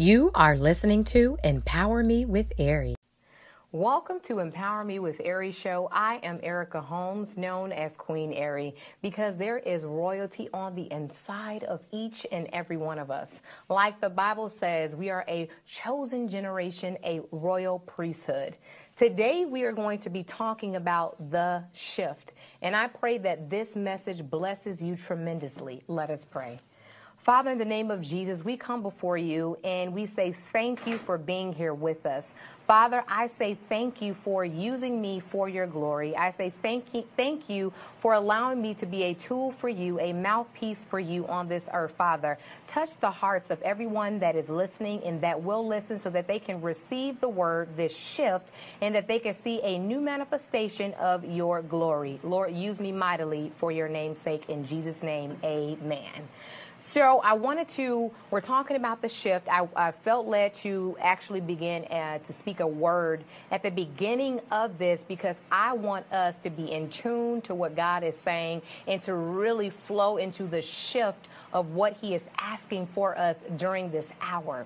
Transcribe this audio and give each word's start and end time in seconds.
You 0.00 0.30
are 0.34 0.56
listening 0.56 1.04
to 1.12 1.36
Empower 1.44 2.02
Me 2.02 2.24
with 2.24 2.54
Ari. 2.58 2.94
Welcome 3.70 4.18
to 4.20 4.38
Empower 4.38 4.82
Me 4.82 4.98
with 4.98 5.20
Ari 5.22 5.52
show. 5.52 5.90
I 5.92 6.20
am 6.22 6.40
Erica 6.42 6.80
Holmes, 6.80 7.36
known 7.36 7.70
as 7.70 7.98
Queen 7.98 8.32
Ari, 8.32 8.74
because 9.02 9.36
there 9.36 9.58
is 9.58 9.84
royalty 9.84 10.48
on 10.54 10.74
the 10.74 10.90
inside 10.90 11.64
of 11.64 11.82
each 11.92 12.26
and 12.32 12.48
every 12.54 12.78
one 12.78 12.98
of 12.98 13.10
us. 13.10 13.42
Like 13.68 14.00
the 14.00 14.08
Bible 14.08 14.48
says, 14.48 14.96
we 14.96 15.10
are 15.10 15.26
a 15.28 15.50
chosen 15.66 16.30
generation, 16.30 16.96
a 17.04 17.20
royal 17.30 17.80
priesthood. 17.80 18.56
Today, 18.96 19.44
we 19.44 19.64
are 19.64 19.72
going 19.72 19.98
to 19.98 20.08
be 20.08 20.22
talking 20.22 20.76
about 20.76 21.30
the 21.30 21.62
shift. 21.74 22.32
And 22.62 22.74
I 22.74 22.86
pray 22.86 23.18
that 23.18 23.50
this 23.50 23.76
message 23.76 24.24
blesses 24.30 24.80
you 24.80 24.96
tremendously. 24.96 25.82
Let 25.88 26.08
us 26.08 26.24
pray. 26.24 26.58
Father, 27.22 27.50
in 27.50 27.58
the 27.58 27.66
name 27.66 27.90
of 27.90 28.00
Jesus, 28.00 28.42
we 28.42 28.56
come 28.56 28.80
before 28.80 29.18
you 29.18 29.58
and 29.62 29.92
we 29.92 30.06
say 30.06 30.34
thank 30.54 30.86
you 30.86 30.96
for 30.96 31.18
being 31.18 31.52
here 31.52 31.74
with 31.74 32.06
us. 32.06 32.32
Father, 32.66 33.04
I 33.08 33.28
say 33.38 33.58
thank 33.68 34.00
you 34.00 34.14
for 34.14 34.42
using 34.42 35.02
me 35.02 35.20
for 35.30 35.46
your 35.46 35.66
glory. 35.66 36.16
I 36.16 36.30
say 36.30 36.50
thank 36.62 36.94
you, 36.94 37.04
thank 37.18 37.50
you 37.50 37.74
for 38.00 38.14
allowing 38.14 38.62
me 38.62 38.72
to 38.74 38.86
be 38.86 39.02
a 39.02 39.14
tool 39.14 39.52
for 39.52 39.68
you, 39.68 40.00
a 40.00 40.14
mouthpiece 40.14 40.86
for 40.88 40.98
you 40.98 41.26
on 41.26 41.46
this 41.46 41.68
earth, 41.74 41.92
Father. 41.98 42.38
Touch 42.66 42.98
the 43.00 43.10
hearts 43.10 43.50
of 43.50 43.60
everyone 43.60 44.18
that 44.20 44.34
is 44.34 44.48
listening 44.48 45.02
and 45.04 45.20
that 45.20 45.42
will 45.42 45.66
listen 45.66 46.00
so 46.00 46.08
that 46.10 46.26
they 46.26 46.38
can 46.38 46.62
receive 46.62 47.20
the 47.20 47.28
word, 47.28 47.68
this 47.76 47.94
shift, 47.94 48.50
and 48.80 48.94
that 48.94 49.08
they 49.08 49.18
can 49.18 49.34
see 49.34 49.60
a 49.62 49.78
new 49.78 50.00
manifestation 50.00 50.94
of 50.94 51.22
your 51.24 51.60
glory. 51.60 52.18
Lord, 52.22 52.54
use 52.54 52.80
me 52.80 52.92
mightily 52.92 53.52
for 53.58 53.70
your 53.70 53.88
name's 53.88 54.20
sake. 54.20 54.48
In 54.48 54.64
Jesus' 54.64 55.02
name, 55.02 55.36
amen. 55.44 56.28
So 56.82 57.20
I 57.22 57.34
wanted 57.34 57.68
to, 57.70 58.10
we're 58.30 58.40
talking 58.40 58.74
about 58.74 59.02
the 59.02 59.08
shift. 59.08 59.48
I, 59.48 59.68
I 59.76 59.92
felt 59.92 60.26
led 60.26 60.54
to 60.54 60.96
actually 60.98 61.42
begin 61.42 61.84
uh, 61.84 62.18
to 62.18 62.32
speak 62.32 62.60
a 62.60 62.66
word 62.66 63.22
at 63.50 63.62
the 63.62 63.70
beginning 63.70 64.40
of 64.50 64.78
this 64.78 65.04
because 65.06 65.36
I 65.52 65.74
want 65.74 66.10
us 66.10 66.34
to 66.42 66.48
be 66.48 66.72
in 66.72 66.88
tune 66.88 67.42
to 67.42 67.54
what 67.54 67.76
God 67.76 68.02
is 68.02 68.14
saying 68.24 68.62
and 68.86 69.02
to 69.02 69.14
really 69.14 69.68
flow 69.68 70.16
into 70.16 70.44
the 70.44 70.62
shift 70.62 71.28
of 71.52 71.72
what 71.72 71.98
He 71.98 72.14
is 72.14 72.22
asking 72.38 72.86
for 72.94 73.16
us 73.16 73.36
during 73.58 73.90
this 73.90 74.06
hour. 74.22 74.64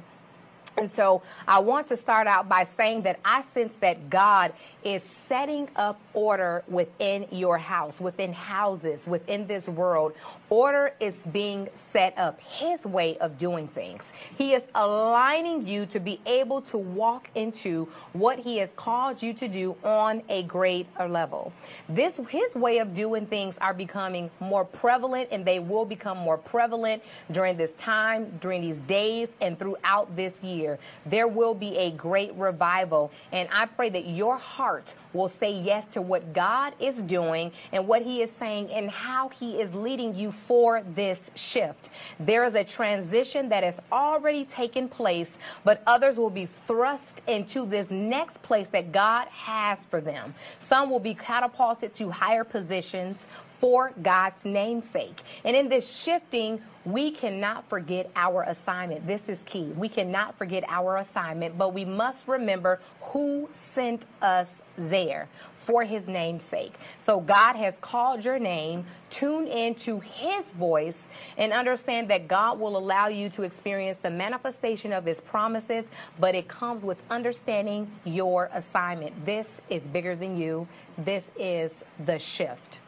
And 0.77 0.91
so 0.91 1.23
I 1.47 1.61
want 1.61 1.87
to 1.89 1.97
start 1.97 2.27
out 2.27 2.49
by 2.49 2.67
saying 2.77 3.03
that 3.03 3.21
I 3.25 3.45
sense 3.55 3.73
that 3.81 4.11
God 4.11 4.53
is 4.83 5.03
setting 5.29 5.69
up 5.77 6.01
order 6.15 6.65
within 6.69 7.27
your 7.31 7.59
house, 7.59 8.01
within 8.01 8.33
houses, 8.33 9.07
within 9.07 9.47
this 9.47 9.69
world. 9.69 10.15
Order 10.51 10.93
is 11.01 11.15
being 11.33 11.69
set 11.93 12.17
up, 12.19 12.41
His 12.41 12.85
way 12.85 13.17
of 13.19 13.39
doing 13.39 13.69
things. 13.69 14.03
He 14.37 14.53
is 14.53 14.63
aligning 14.75 15.67
you 15.67 15.87
to 15.87 16.01
be 16.01 16.21
able 16.27 16.61
to 16.63 16.79
walk 16.79 17.29
into 17.35 17.89
what 18.13 18.39
He 18.41 18.59
has 18.59 18.71
called 18.75 19.23
you 19.23 19.33
to 19.35 19.49
do 19.49 19.77
on 19.85 20.23
a 20.29 20.43
greater 20.43 21.09
level. 21.09 21.53
This, 21.89 22.19
His 22.29 22.55
way 22.55 22.79
of 22.79 22.95
doing 22.95 23.27
things 23.27 23.55
are 23.61 23.75
becoming 23.75 24.29
more 24.41 24.65
prevalent 24.65 25.29
and 25.31 25.45
they 25.45 25.61
will 25.61 25.85
become 25.85 26.19
more 26.19 26.39
prevalent 26.39 27.03
during 27.31 27.57
this 27.57 27.71
time, 27.79 28.39
during 28.41 28.61
these 28.61 28.79
days, 28.89 29.29
and 29.41 29.59
throughout 29.59 30.15
this 30.17 30.35
year 30.43 30.64
year, 30.65 30.79
there 31.07 31.29
will 31.29 31.55
be 31.55 31.77
a 31.77 31.91
great 31.93 32.35
revival. 32.35 33.11
And 33.33 33.49
I 33.53 33.67
pray 33.67 33.91
that 33.91 34.07
your 34.07 34.37
heart 34.37 34.95
will 35.13 35.29
say 35.29 35.53
yes 35.53 35.85
to 35.93 36.03
what 36.03 36.33
God 36.33 36.75
is 36.81 36.97
doing 37.03 37.53
and 37.73 37.87
what 37.87 38.03
He 38.03 38.23
is 38.23 38.31
saying 38.39 38.71
and 38.71 38.91
how 38.91 39.29
He 39.29 39.61
is 39.61 39.73
leading 39.75 40.15
you 40.15 40.33
for 40.33 40.83
this 40.95 41.21
shift. 41.35 41.91
There 42.19 42.45
is 42.45 42.55
a 42.55 42.65
transition 42.65 43.49
that 43.51 43.63
has 43.63 43.79
already 43.93 44.45
taken 44.45 44.89
place, 44.89 45.31
but 45.63 45.83
others 45.87 46.19
will 46.19 46.31
be 46.31 46.49
thrust 46.67 47.23
into 47.27 47.67
this 47.67 47.91
next 47.91 48.43
place 48.43 48.67
that 48.73 48.93
God 48.93 49.29
has 49.29 49.79
for 49.91 50.01
them. 50.01 50.35
Some 50.69 50.91
will 50.91 51.01
be 51.01 51.15
catapulted 51.15 51.95
to 51.95 52.11
higher 52.11 52.45
positions 52.45 53.19
for 53.65 53.95
God's 54.03 54.45
namesake. 54.45 55.23
And 55.43 55.57
in 55.57 55.71
this 55.71 55.89
shifting, 55.89 56.61
we 56.85 57.11
cannot 57.11 57.67
forget 57.71 58.11
our 58.15 58.43
assignment. 58.43 59.07
This 59.07 59.23
is 59.27 59.39
key. 59.47 59.73
We 59.75 59.89
cannot 59.89 60.37
forget 60.37 60.65
our 60.69 60.99
assignment, 60.99 61.57
but 61.57 61.73
we 61.73 61.87
must 61.87 62.29
remember 62.29 62.79
who 63.01 63.49
sent 63.55 64.05
us 64.21 64.51
there 64.77 65.29
for 65.57 65.83
his 65.83 66.07
namesake. 66.07 66.75
So 67.07 67.21
God 67.21 67.57
has 67.57 67.73
called 67.81 68.23
your 68.23 68.39
name, 68.39 68.85
tune 69.09 69.47
into 69.47 70.01
his 70.01 70.45
voice, 70.59 71.03
and 71.39 71.51
understand 71.51 72.11
that 72.11 72.29
God 72.29 72.61
will 72.61 72.77
allow 72.77 73.09
you 73.09 73.31
to 73.31 73.45
experience 73.45 73.97
the 74.03 74.11
manifestation 74.11 74.93
of 74.93 75.07
his 75.07 75.23
promises, 75.23 75.87
but 76.21 76.35
it 76.35 76.49
comes 76.49 76.85
with 76.85 76.99
understanding 77.09 77.91
your 78.05 78.51
assignment. 78.53 79.25
This 79.25 79.49
is 79.71 79.89
bigger 79.89 80.15
than 80.15 80.37
you. 80.37 80.69
This 80.99 81.25
is 81.39 81.73
the 82.05 82.19
shift. 82.19 82.81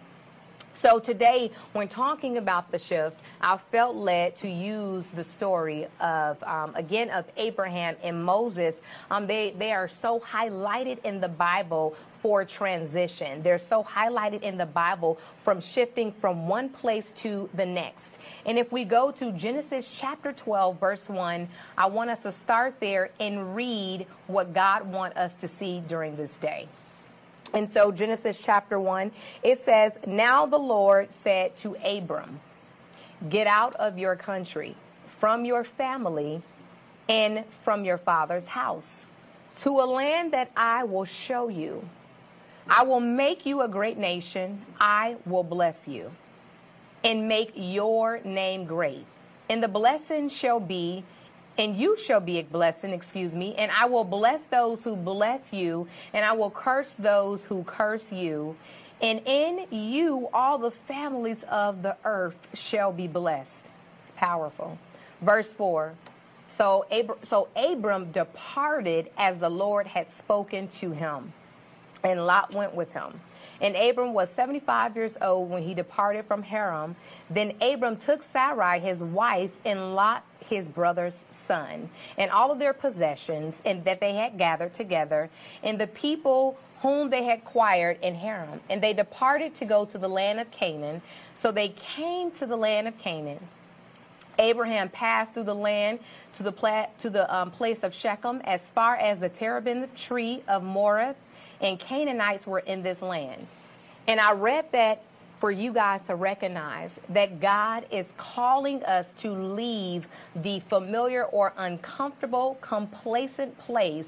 So 0.81 0.99
today, 0.99 1.53
when 1.73 1.89
talking 1.89 2.37
about 2.37 2.71
the 2.71 2.79
shift, 2.79 3.19
I 3.41 3.57
felt 3.57 3.97
led 3.97 4.37
to 4.37 4.49
use 4.49 5.07
the 5.07 5.25
story 5.25 5.87
of, 6.01 6.43
um, 6.43 6.75
again, 6.75 7.09
of 7.09 7.25
Abraham 7.39 7.97
and 8.03 8.23
Moses. 8.23 8.75
Um, 9.11 9.27
they, 9.27 9.55
they 9.59 9.73
are 9.73 9.89
so 9.89 10.21
highlighted 10.21 11.03
in 11.03 11.21
the 11.21 11.29
Bible 11.29 11.97
for 12.21 12.45
transition. 12.45 13.43
They're 13.43 13.59
so 13.59 13.85
highlighted 13.85 14.43
in 14.43 14.59
the 14.59 14.67
Bible 14.67 15.19
from 15.43 15.63
shifting 15.63 16.13
from 16.13 16.47
one 16.47 16.69
place 16.69 17.11
to 17.17 17.49
the 17.55 17.65
next. 17.65 18.19
And 18.45 18.59
if 18.59 18.71
we 18.71 18.85
go 18.85 19.11
to 19.13 19.33
Genesis 19.33 19.91
chapter 19.91 20.33
12, 20.33 20.79
verse 20.79 21.09
1, 21.09 21.49
I 21.79 21.87
want 21.87 22.11
us 22.11 22.23
to 22.25 22.33
start 22.33 22.81
there 22.81 23.11
and 23.19 23.57
read 23.57 24.07
what 24.27 24.53
God 24.53 24.87
wants 24.87 25.17
us 25.17 25.33
to 25.41 25.49
see 25.49 25.83
during 25.89 26.17
this 26.17 26.33
day. 26.39 26.69
And 27.57 27.71
so, 27.71 27.91
Genesis 27.91 28.37
chapter 28.37 28.79
1, 28.79 29.11
it 29.43 29.65
says, 29.65 29.93
Now 30.07 30.45
the 30.45 30.59
Lord 30.59 31.09
said 31.25 31.57
to 31.57 31.75
Abram, 31.83 32.39
Get 33.31 33.47
out 33.47 33.75
of 33.77 33.97
your 33.97 34.15
country, 34.15 34.77
from 35.09 35.47
your 35.47 35.65
family, 35.65 36.43
and 37.09 37.45
from 37.65 37.83
your 37.87 37.97
father's 37.97 38.45
house, 38.45 39.07
to 39.63 39.71
a 39.71 39.87
land 39.87 40.35
that 40.35 40.51
I 40.55 40.85
will 40.85 41.07
show 41.07 41.49
you. 41.49 41.89
I 42.69 42.83
will 42.83 43.01
make 43.01 43.47
you 43.47 43.63
a 43.63 43.69
great 43.69 43.97
nation. 43.97 44.61
I 44.79 45.17
will 45.25 45.43
bless 45.43 45.89
you 45.89 46.13
and 47.05 47.27
make 47.27 47.53
your 47.55 48.21
name 48.23 48.67
great. 48.67 49.07
And 49.49 49.63
the 49.63 49.69
blessing 49.69 50.29
shall 50.29 50.61
be 50.61 51.05
and 51.59 51.77
you 51.77 51.97
shall 51.97 52.21
be 52.21 52.39
a 52.39 52.45
blessing, 52.45 52.91
excuse 52.91 53.33
me, 53.33 53.55
and 53.57 53.71
I 53.71 53.87
will 53.87 54.05
bless 54.05 54.43
those 54.45 54.83
who 54.83 54.97
bless 54.97 55.53
you, 55.53 55.89
and 56.13 56.25
I 56.25 56.33
will 56.33 56.51
curse 56.51 56.93
those 56.93 57.45
who 57.45 57.65
curse 57.65 58.13
you. 58.13 58.57
And 59.01 59.21
in 59.27 59.67
you 59.71 60.29
all 60.33 60.59
the 60.59 60.71
families 60.71 61.45
of 61.51 61.83
the 61.83 61.97
earth 62.05 62.37
shall 62.55 62.93
be 62.93 63.07
blessed. 63.07 63.71
It's 64.01 64.13
powerful. 64.17 64.79
Verse 65.21 65.49
4. 65.49 65.95
So, 66.57 66.87
Abr- 66.91 67.19
so 67.23 67.49
Abram 67.55 68.13
departed 68.13 69.11
as 69.19 69.39
the 69.39 69.51
Lord 69.51 69.87
had 69.87 70.13
spoken 70.15 70.69
to 70.69 70.91
him, 70.91 71.33
and 72.03 72.27
Lot 72.27 72.55
went 72.55 72.75
with 72.75 72.91
him. 72.93 73.21
And 73.61 73.77
Abram 73.77 74.15
was 74.15 74.29
75 74.31 74.97
years 74.97 75.15
old 75.21 75.51
when 75.51 75.63
he 75.63 75.75
departed 75.75 76.25
from 76.27 76.43
Haran. 76.43 76.97
Then 77.31 77.55
Abram 77.61 77.97
took 77.97 78.23
Sarai, 78.23 78.81
his 78.81 79.01
wife, 79.01 79.51
and 79.65 79.95
Lot, 79.95 80.25
his 80.49 80.67
brother's 80.67 81.25
son, 81.47 81.91
and 82.19 82.31
all 82.31 82.51
of 82.51 82.59
their 82.59 82.73
possessions, 82.73 83.57
and 83.65 83.85
that 83.85 84.01
they 84.01 84.15
had 84.15 84.39
gathered 84.39 84.75
together, 84.75 85.31
and 85.63 85.79
the 85.79 85.87
people 85.87 86.59
whom 86.83 87.11
they 87.11 87.25
had 87.25 87.39
acquired 87.39 87.99
in 88.03 88.15
Haran. 88.15 88.61
And 88.69 88.83
they 88.83 88.93
departed 88.93 89.55
to 89.57 89.65
go 89.65 89.85
to 89.87 89.99
the 89.99 90.09
land 90.09 90.41
of 90.41 90.51
Canaan. 90.51 91.03
So 91.35 91.51
they 91.51 91.71
came 91.71 92.31
to 92.33 92.47
the 92.47 92.57
land 92.57 92.87
of 92.87 92.99
Canaan. 92.99 93.41
Abraham 94.39 94.91
passed 94.91 95.35
through 95.35 95.45
the 95.45 95.55
land 95.55 95.99
to 96.35 96.43
the, 96.43 96.53
pla- 96.53 96.89
to 96.99 97.09
the 97.09 97.35
um, 97.35 97.51
place 97.51 97.79
of 97.83 97.95
Shechem 97.95 98.43
as 98.45 98.61
far 98.61 98.97
as 98.97 99.19
the 99.19 99.31
terebinth 99.31 99.95
tree 99.97 100.43
of 100.47 100.63
Moreh, 100.63 101.15
and 101.61 101.81
Canaanites 101.81 102.47
were 102.47 102.59
in 102.59 102.83
this 102.83 103.01
land. 103.01 103.47
And 104.07 104.21
I 104.21 104.33
read 104.33 104.67
that 104.73 105.03
for 105.39 105.51
you 105.51 105.73
guys 105.73 106.01
to 106.07 106.15
recognize 106.15 106.99
that 107.11 107.41
God 107.41 107.87
is 107.91 108.07
calling 108.17 108.83
us 108.85 109.09
to 109.19 109.31
leave 109.31 110.07
the 110.37 110.61
familiar 110.61 111.25
or 111.25 111.53
uncomfortable, 111.57 112.59
complacent 112.61 113.57
place 113.59 114.07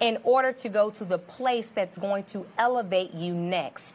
in 0.00 0.18
order 0.22 0.52
to 0.52 0.68
go 0.68 0.90
to 0.90 1.04
the 1.04 1.18
place 1.18 1.68
that's 1.74 1.98
going 1.98 2.22
to 2.24 2.46
elevate 2.58 3.12
you 3.12 3.34
next 3.34 3.86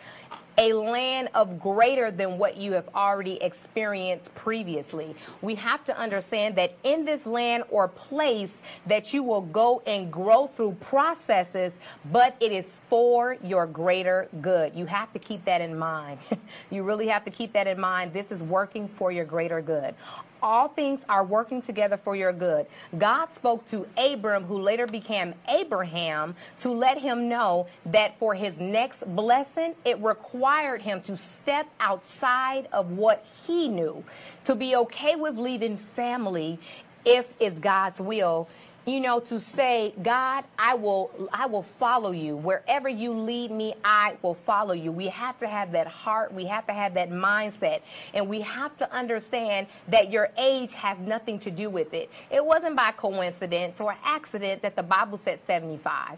a 0.57 0.73
land 0.73 1.29
of 1.33 1.59
greater 1.59 2.11
than 2.11 2.37
what 2.37 2.57
you 2.57 2.73
have 2.73 2.87
already 2.95 3.41
experienced 3.41 4.33
previously. 4.35 5.15
We 5.41 5.55
have 5.55 5.83
to 5.85 5.97
understand 5.97 6.55
that 6.57 6.73
in 6.83 7.05
this 7.05 7.25
land 7.25 7.63
or 7.69 7.87
place 7.87 8.51
that 8.87 9.13
you 9.13 9.23
will 9.23 9.41
go 9.41 9.81
and 9.85 10.11
grow 10.11 10.47
through 10.47 10.77
processes, 10.79 11.73
but 12.11 12.35
it 12.39 12.51
is 12.51 12.65
for 12.89 13.37
your 13.43 13.65
greater 13.65 14.27
good. 14.41 14.75
You 14.75 14.85
have 14.85 15.11
to 15.13 15.19
keep 15.19 15.43
that 15.45 15.61
in 15.61 15.77
mind. 15.77 16.19
you 16.69 16.83
really 16.83 17.07
have 17.07 17.25
to 17.25 17.31
keep 17.31 17.53
that 17.53 17.67
in 17.67 17.79
mind. 17.79 18.13
This 18.13 18.31
is 18.31 18.41
working 18.43 18.87
for 18.97 19.11
your 19.11 19.25
greater 19.25 19.61
good 19.61 19.95
all 20.43 20.67
things 20.67 20.99
are 21.07 21.23
working 21.23 21.61
together 21.61 21.97
for 21.97 22.15
your 22.15 22.33
good. 22.33 22.67
God 22.97 23.33
spoke 23.33 23.65
to 23.67 23.87
Abram, 23.97 24.43
who 24.43 24.61
later 24.61 24.85
became 24.85 25.33
Abraham, 25.47 26.35
to 26.59 26.71
let 26.71 26.99
him 26.99 27.29
know 27.29 27.67
that 27.87 28.19
for 28.19 28.35
his 28.35 28.53
next 28.59 29.03
blessing, 29.15 29.73
it 29.85 29.99
required 30.03 30.81
him 30.81 31.01
to 31.03 31.15
step 31.15 31.67
outside 31.79 32.67
of 32.73 32.91
what 32.91 33.25
he 33.47 33.69
knew, 33.69 34.03
to 34.43 34.53
be 34.53 34.75
okay 34.75 35.15
with 35.15 35.37
leaving 35.37 35.77
family 35.95 36.59
if 37.05 37.25
it's 37.39 37.59
God's 37.59 37.99
will 37.99 38.47
you 38.85 38.99
know 38.99 39.19
to 39.19 39.39
say 39.39 39.93
god 40.03 40.43
i 40.57 40.73
will 40.73 41.29
i 41.31 41.45
will 41.45 41.63
follow 41.63 42.11
you. 42.11 42.35
Wherever 42.35 42.89
you 42.89 43.13
lead 43.13 43.51
me 43.51 43.75
i 43.83 44.15
will 44.21 44.33
follow 44.33 44.73
you. 44.73 44.91
We 44.91 45.07
have 45.07 45.37
to 45.39 45.47
have 45.47 45.71
that 45.71 45.87
heart. 45.87 46.33
We 46.33 46.45
have 46.45 46.67
to 46.67 46.73
have 46.73 46.93
that 46.95 47.09
mindset. 47.09 47.81
And 48.13 48.27
we 48.27 48.41
have 48.41 48.75
to 48.77 48.91
understand 48.93 49.67
that 49.87 50.11
your 50.11 50.29
age 50.37 50.73
has 50.73 50.97
nothing 50.99 51.39
to 51.39 51.51
do 51.51 51.69
with 51.69 51.93
it. 51.93 52.09
It 52.31 52.45
wasn't 52.45 52.75
by 52.75 52.91
coincidence 52.91 53.79
or 53.79 53.95
accident 54.03 54.61
that 54.61 54.75
the 54.75 54.83
bible 54.83 55.17
said 55.17 55.39
75 55.45 56.17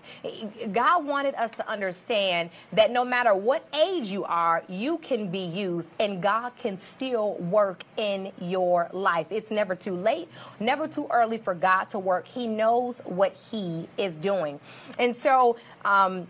god 0.71 1.06
wanted 1.06 1.35
us 1.35 1.51
to 1.51 1.67
understand 1.69 2.50
that 2.73 2.91
no 2.91 3.06
matter 3.06 3.33
what 3.33 3.67
age 3.73 4.07
you 4.07 4.23
are 4.25 4.63
you 4.67 4.97
can 5.00 5.29
be 5.29 5.39
used 5.39 5.89
and 6.00 6.21
god 6.21 6.51
can 6.57 6.79
still 6.79 7.35
work 7.35 7.83
in 7.97 8.31
your 8.39 8.89
life. 8.91 9.27
It's 9.29 9.51
never 9.51 9.75
too 9.75 9.95
late 9.95 10.27
never 10.59 10.88
too 10.88 11.07
early 11.12 11.38
for 11.38 11.53
god 11.53 11.85
to 11.85 12.00
work. 12.00 12.27
He 12.27 12.47
knows 12.55 12.97
what 13.05 13.35
he 13.51 13.87
is 13.97 14.13
doing. 14.15 14.59
And 14.99 15.15
so, 15.15 15.57
um, 15.83 16.27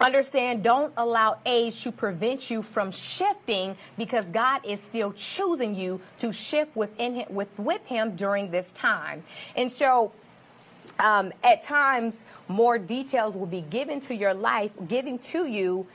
understand 0.00 0.62
don't 0.62 0.92
allow 0.96 1.38
age 1.46 1.82
to 1.82 1.92
prevent 1.92 2.50
you 2.50 2.62
from 2.62 2.90
shifting 2.90 3.76
because 3.96 4.24
god 4.26 4.60
is 4.64 4.80
still 4.88 5.12
choosing 5.12 5.74
you 5.74 6.00
to 6.18 6.32
shift 6.32 6.74
within 6.74 7.14
him, 7.14 7.26
with, 7.30 7.48
with 7.58 7.84
him 7.86 8.16
during 8.16 8.50
this 8.50 8.66
time. 8.74 9.22
And 9.56 9.70
so 9.70 10.12
um, 10.98 11.32
at 11.42 11.62
times 11.62 12.14
more 12.48 12.78
details 12.78 13.36
will 13.36 13.46
be 13.46 13.62
given 13.62 14.00
to 14.02 14.14
your 14.14 14.34
life 14.34 14.72
giving 14.88 15.18
to 15.18 15.46
you 15.46 15.86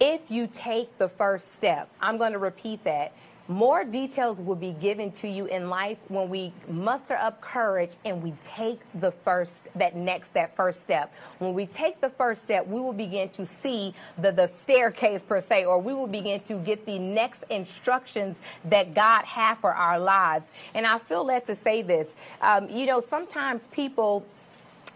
if 0.00 0.20
you 0.28 0.48
take 0.52 0.98
the 0.98 1.08
first 1.08 1.54
step. 1.54 1.88
I'm 2.00 2.18
going 2.18 2.32
to 2.32 2.38
repeat 2.38 2.82
that 2.84 3.12
more 3.48 3.84
details 3.84 4.38
will 4.38 4.56
be 4.56 4.72
given 4.72 5.10
to 5.12 5.28
you 5.28 5.46
in 5.46 5.68
life 5.68 5.98
when 6.08 6.28
we 6.28 6.52
muster 6.68 7.14
up 7.14 7.40
courage 7.40 7.96
and 8.04 8.22
we 8.22 8.32
take 8.42 8.80
the 8.94 9.10
first, 9.10 9.54
that 9.74 9.96
next, 9.96 10.32
that 10.34 10.54
first 10.56 10.82
step. 10.82 11.12
When 11.38 11.52
we 11.52 11.66
take 11.66 12.00
the 12.00 12.10
first 12.10 12.44
step, 12.44 12.66
we 12.66 12.80
will 12.80 12.92
begin 12.92 13.28
to 13.30 13.44
see 13.44 13.94
the, 14.18 14.30
the 14.30 14.46
staircase 14.46 15.22
per 15.22 15.40
se, 15.40 15.64
or 15.64 15.80
we 15.80 15.92
will 15.92 16.06
begin 16.06 16.40
to 16.42 16.54
get 16.54 16.86
the 16.86 16.98
next 16.98 17.44
instructions 17.50 18.36
that 18.66 18.94
God 18.94 19.24
has 19.24 19.58
for 19.60 19.74
our 19.74 19.98
lives. 19.98 20.46
And 20.74 20.86
I 20.86 20.98
feel 20.98 21.24
led 21.24 21.46
to 21.46 21.56
say 21.56 21.82
this. 21.82 22.08
Um, 22.40 22.70
you 22.70 22.86
know, 22.86 23.00
sometimes 23.00 23.62
people, 23.72 24.24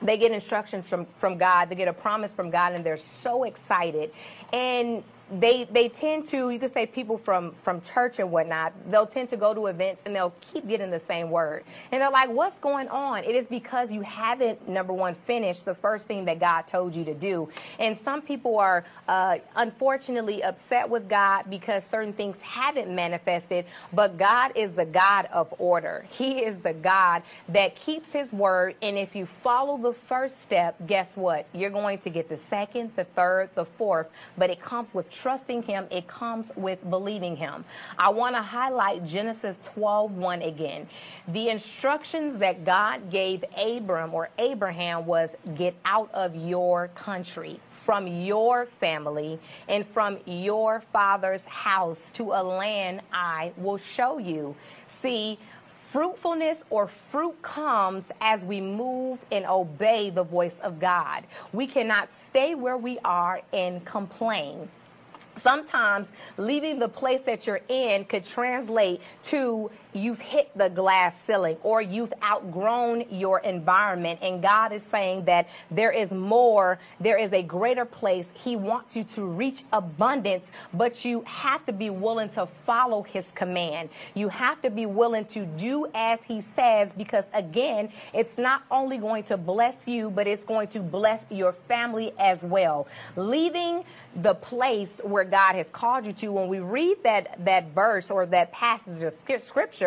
they 0.01 0.19
get 0.19 0.31
instructions 0.31 0.87
from, 0.87 1.07
from 1.19 1.37
God, 1.37 1.69
they 1.69 1.75
get 1.75 1.89
a 1.89 1.93
promise 1.93 2.31
from 2.31 2.51
God, 2.51 2.75
and 2.75 2.85
they're 2.85 2.97
so 2.97 3.45
excited. 3.45 4.13
And 4.53 5.03
they 5.31 5.65
they 5.65 5.89
tend 5.89 6.25
to 6.25 6.51
you 6.51 6.59
could 6.59 6.73
say 6.73 6.87
people 6.87 7.19
from 7.19 7.53
from 7.63 7.81
church 7.81 8.21
and 8.21 8.31
whatnot 8.31 8.73
they'll 8.91 9.07
tend 9.07 9.29
to 9.29 9.37
go 9.37 9.53
to 9.53 9.67
events 9.67 10.01
and 10.07 10.15
they'll 10.15 10.35
keep 10.53 10.69
getting 10.69 10.91
the 10.91 11.01
same 11.01 11.31
word. 11.31 11.65
And 11.91 12.01
they're 12.01 12.11
like 12.11 12.31
what's 12.31 12.59
going 12.61 12.89
on? 12.89 13.25
It 13.25 13.35
is 13.35 13.47
because 13.47 13.93
you 13.93 14.03
haven't 14.03 14.69
number 14.69 14.93
one 14.93 15.15
finished 15.15 15.65
the 15.65 15.75
first 15.75 16.07
thing 16.07 16.25
that 16.27 16.39
god 16.39 16.63
told 16.63 16.95
you 16.95 17.05
to 17.05 17.15
do. 17.15 17.49
And 17.81 17.99
some 18.05 18.23
people 18.23 18.59
are 18.59 18.85
uh, 19.09 19.39
unfortunately 19.57 20.45
upset 20.45 20.89
with 20.89 21.09
god 21.09 21.51
because 21.51 21.83
certain 21.91 22.13
things 22.13 22.37
haven't 22.41 22.95
manifested 22.95 23.67
but 23.93 24.17
god 24.17 24.53
is 24.55 24.73
the 24.73 24.85
god 24.85 25.27
of 25.33 25.53
order. 25.59 26.07
He 26.11 26.39
is 26.39 26.57
the 26.59 26.73
god 26.73 27.25
that 27.49 27.75
keeps 27.75 28.13
his 28.13 28.33
word. 28.33 28.77
And 28.81 28.97
if 28.97 29.17
you 29.17 29.27
follow 29.43 29.77
the 29.77 29.93
first 29.93 30.41
step 30.45 30.77
guess 30.87 31.09
what? 31.17 31.47
You're 31.53 31.71
going 31.71 31.99
to 31.99 32.11
get 32.11 32.29
the 32.29 32.37
second 32.37 32.93
the 32.95 33.05
third 33.05 33.51
the 33.57 33.65
fourth 33.65 34.07
but 34.37 34.51
it 34.51 34.61
comes 34.61 34.95
with 34.95 35.16
trusting 35.21 35.63
him, 35.63 35.87
it 35.91 36.07
comes 36.07 36.51
with 36.57 36.89
believing 36.89 37.37
him. 37.37 37.65
I 37.99 38.11
want 38.11 38.37
to 38.37 38.43
highlight 38.43 39.05
Genesis 39.07 39.57
12 39.75 40.13
1 40.13 40.43
again. 40.43 40.89
The 41.29 41.49
instructions 41.49 42.39
that 42.39 42.65
God 42.65 43.11
gave 43.11 43.45
Abram 43.57 44.15
or 44.15 44.29
Abraham 44.39 45.07
was 45.07 45.31
get 45.57 45.75
out 45.85 46.11
of 46.13 46.35
your 46.35 46.89
country 46.89 47.61
from 47.87 48.09
your 48.09 48.67
family 48.67 49.39
and 49.69 49.87
from 49.87 50.19
your 50.27 50.83
father's 50.93 51.45
house 51.45 52.11
to 52.15 52.33
a 52.33 52.43
land 52.43 53.01
I 53.13 53.53
will 53.57 53.79
show 53.79 54.19
you. 54.19 54.57
See, 55.01 55.39
fruitfulness 55.91 56.59
or 56.69 56.89
fruit 56.89 57.41
comes 57.43 58.05
as 58.21 58.45
we 58.45 58.61
move 58.61 59.19
and 59.31 59.47
obey 59.47 60.11
the 60.11 60.25
voice 60.25 60.59
of 60.63 60.81
God. 60.81 61.25
We 61.53 61.67
cannot 61.67 62.09
stay 62.29 62.55
where 62.57 62.77
we 62.77 62.99
are 63.05 63.41
and 63.53 63.85
complain 63.85 64.69
sometimes 65.39 66.09
leaving 66.37 66.79
the 66.79 66.89
place 66.89 67.21
that 67.27 67.47
you're 67.47 67.61
in 67.69 68.05
could 68.05 68.25
translate 68.25 69.01
to 69.25 69.71
you've 69.97 70.21
hit 70.21 70.51
the 70.57 70.69
glass 70.69 71.15
ceiling 71.27 71.57
or 71.63 71.81
you've 71.81 72.13
outgrown 72.23 73.05
your 73.11 73.41
environment. 73.41 74.21
And 74.23 74.43
God 74.43 74.73
is 74.73 74.83
saying 74.91 75.25
that 75.25 75.49
there 75.71 75.91
is 75.91 76.11
more, 76.11 76.79
there 77.01 77.19
is 77.19 77.33
a 77.33 77.43
greater 77.43 77.85
place. 77.85 78.27
He 78.35 78.57
wants 78.57 78.97
you 78.97 79.05
to 79.05 79.25
reach 79.25 79.65
abundance, 79.73 80.45
but 80.75 81.05
you 81.05 81.23
have 81.23 81.65
to 81.67 81.73
be 81.73 81.91
willing 81.91 82.29
to 82.31 82.47
follow 82.65 83.03
His 83.03 83.27
command. 83.35 83.89
You 84.15 84.29
have 84.29 84.61
to 84.63 84.71
be 84.71 84.87
willing 84.87 85.25
to 85.27 85.47
do 85.47 85.87
as 85.95 86.21
He 86.25 86.41
says, 86.41 86.91
because 86.97 87.25
again, 87.33 87.91
it's 88.13 88.37
not 88.39 88.63
only 88.71 88.99
going 88.99 89.25
to 89.25 89.37
bless 89.37 89.87
you, 89.87 90.11
but 90.11 90.27
it's 90.27 90.45
going 90.45 90.69
to 90.69 90.81
bless 90.81 91.23
your 91.31 91.53
family 91.53 92.13
as 92.19 92.43
well. 92.43 92.87
Leaving 93.17 93.85
the 94.23 94.35
place 94.35 95.01
where 95.03 95.25
God 95.25 95.55
has 95.55 95.69
called 95.71 96.07
you 96.07 96.13
to, 96.15 96.33
when 96.33 96.49
we 96.49 96.59
read 96.59 96.97
that, 97.03 97.45
that 97.45 97.71
verse 97.75 98.11
or 98.11 98.27
that 98.27 98.53
passage 98.53 99.03
of 99.03 99.15
scripture, 99.43 99.86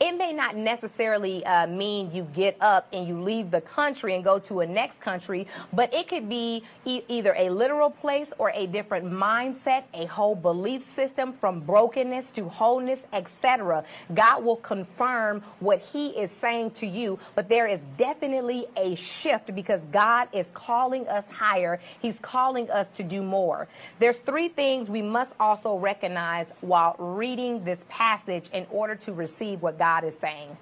it 0.00 0.16
may 0.16 0.32
not 0.32 0.56
necessarily 0.56 1.44
uh, 1.44 1.66
mean 1.66 2.10
you 2.12 2.26
get 2.34 2.56
up 2.60 2.86
and 2.92 3.06
you 3.06 3.20
leave 3.20 3.50
the 3.50 3.60
country 3.60 4.14
and 4.14 4.24
go 4.24 4.38
to 4.38 4.60
a 4.60 4.66
next 4.66 5.00
country, 5.00 5.46
but 5.72 5.92
it 5.92 6.08
could 6.08 6.28
be 6.28 6.64
e- 6.84 7.02
either 7.08 7.34
a 7.36 7.50
literal 7.50 7.90
place 7.90 8.28
or 8.38 8.50
a 8.54 8.66
different 8.66 9.06
mindset, 9.06 9.84
a 9.92 10.06
whole 10.06 10.34
belief 10.34 10.82
system 10.94 11.32
from 11.32 11.60
brokenness 11.60 12.30
to 12.30 12.48
wholeness, 12.48 13.00
etc. 13.12 13.84
God 14.14 14.44
will 14.44 14.56
confirm 14.56 15.42
what 15.58 15.80
He 15.80 16.08
is 16.10 16.30
saying 16.40 16.70
to 16.72 16.86
you, 16.86 17.18
but 17.34 17.48
there 17.48 17.66
is 17.66 17.80
definitely 17.96 18.66
a 18.76 18.94
shift 18.94 19.54
because 19.54 19.82
God 19.86 20.28
is 20.32 20.48
calling 20.54 21.06
us 21.08 21.24
higher. 21.30 21.80
He's 22.00 22.18
calling 22.20 22.70
us 22.70 22.86
to 22.96 23.02
do 23.02 23.22
more. 23.22 23.68
There's 23.98 24.18
three 24.18 24.48
things 24.48 24.88
we 24.88 25.02
must 25.02 25.32
also 25.38 25.76
recognize 25.76 26.46
while 26.60 26.96
reading 26.98 27.64
this 27.64 27.80
passage 27.88 28.48
in 28.52 28.66
order 28.70 28.94
to 28.94 29.12
receive 29.12 29.39
receive 29.40 29.62
what 29.62 29.78
God 29.78 30.04
is 30.04 30.16
saying. 30.18 30.56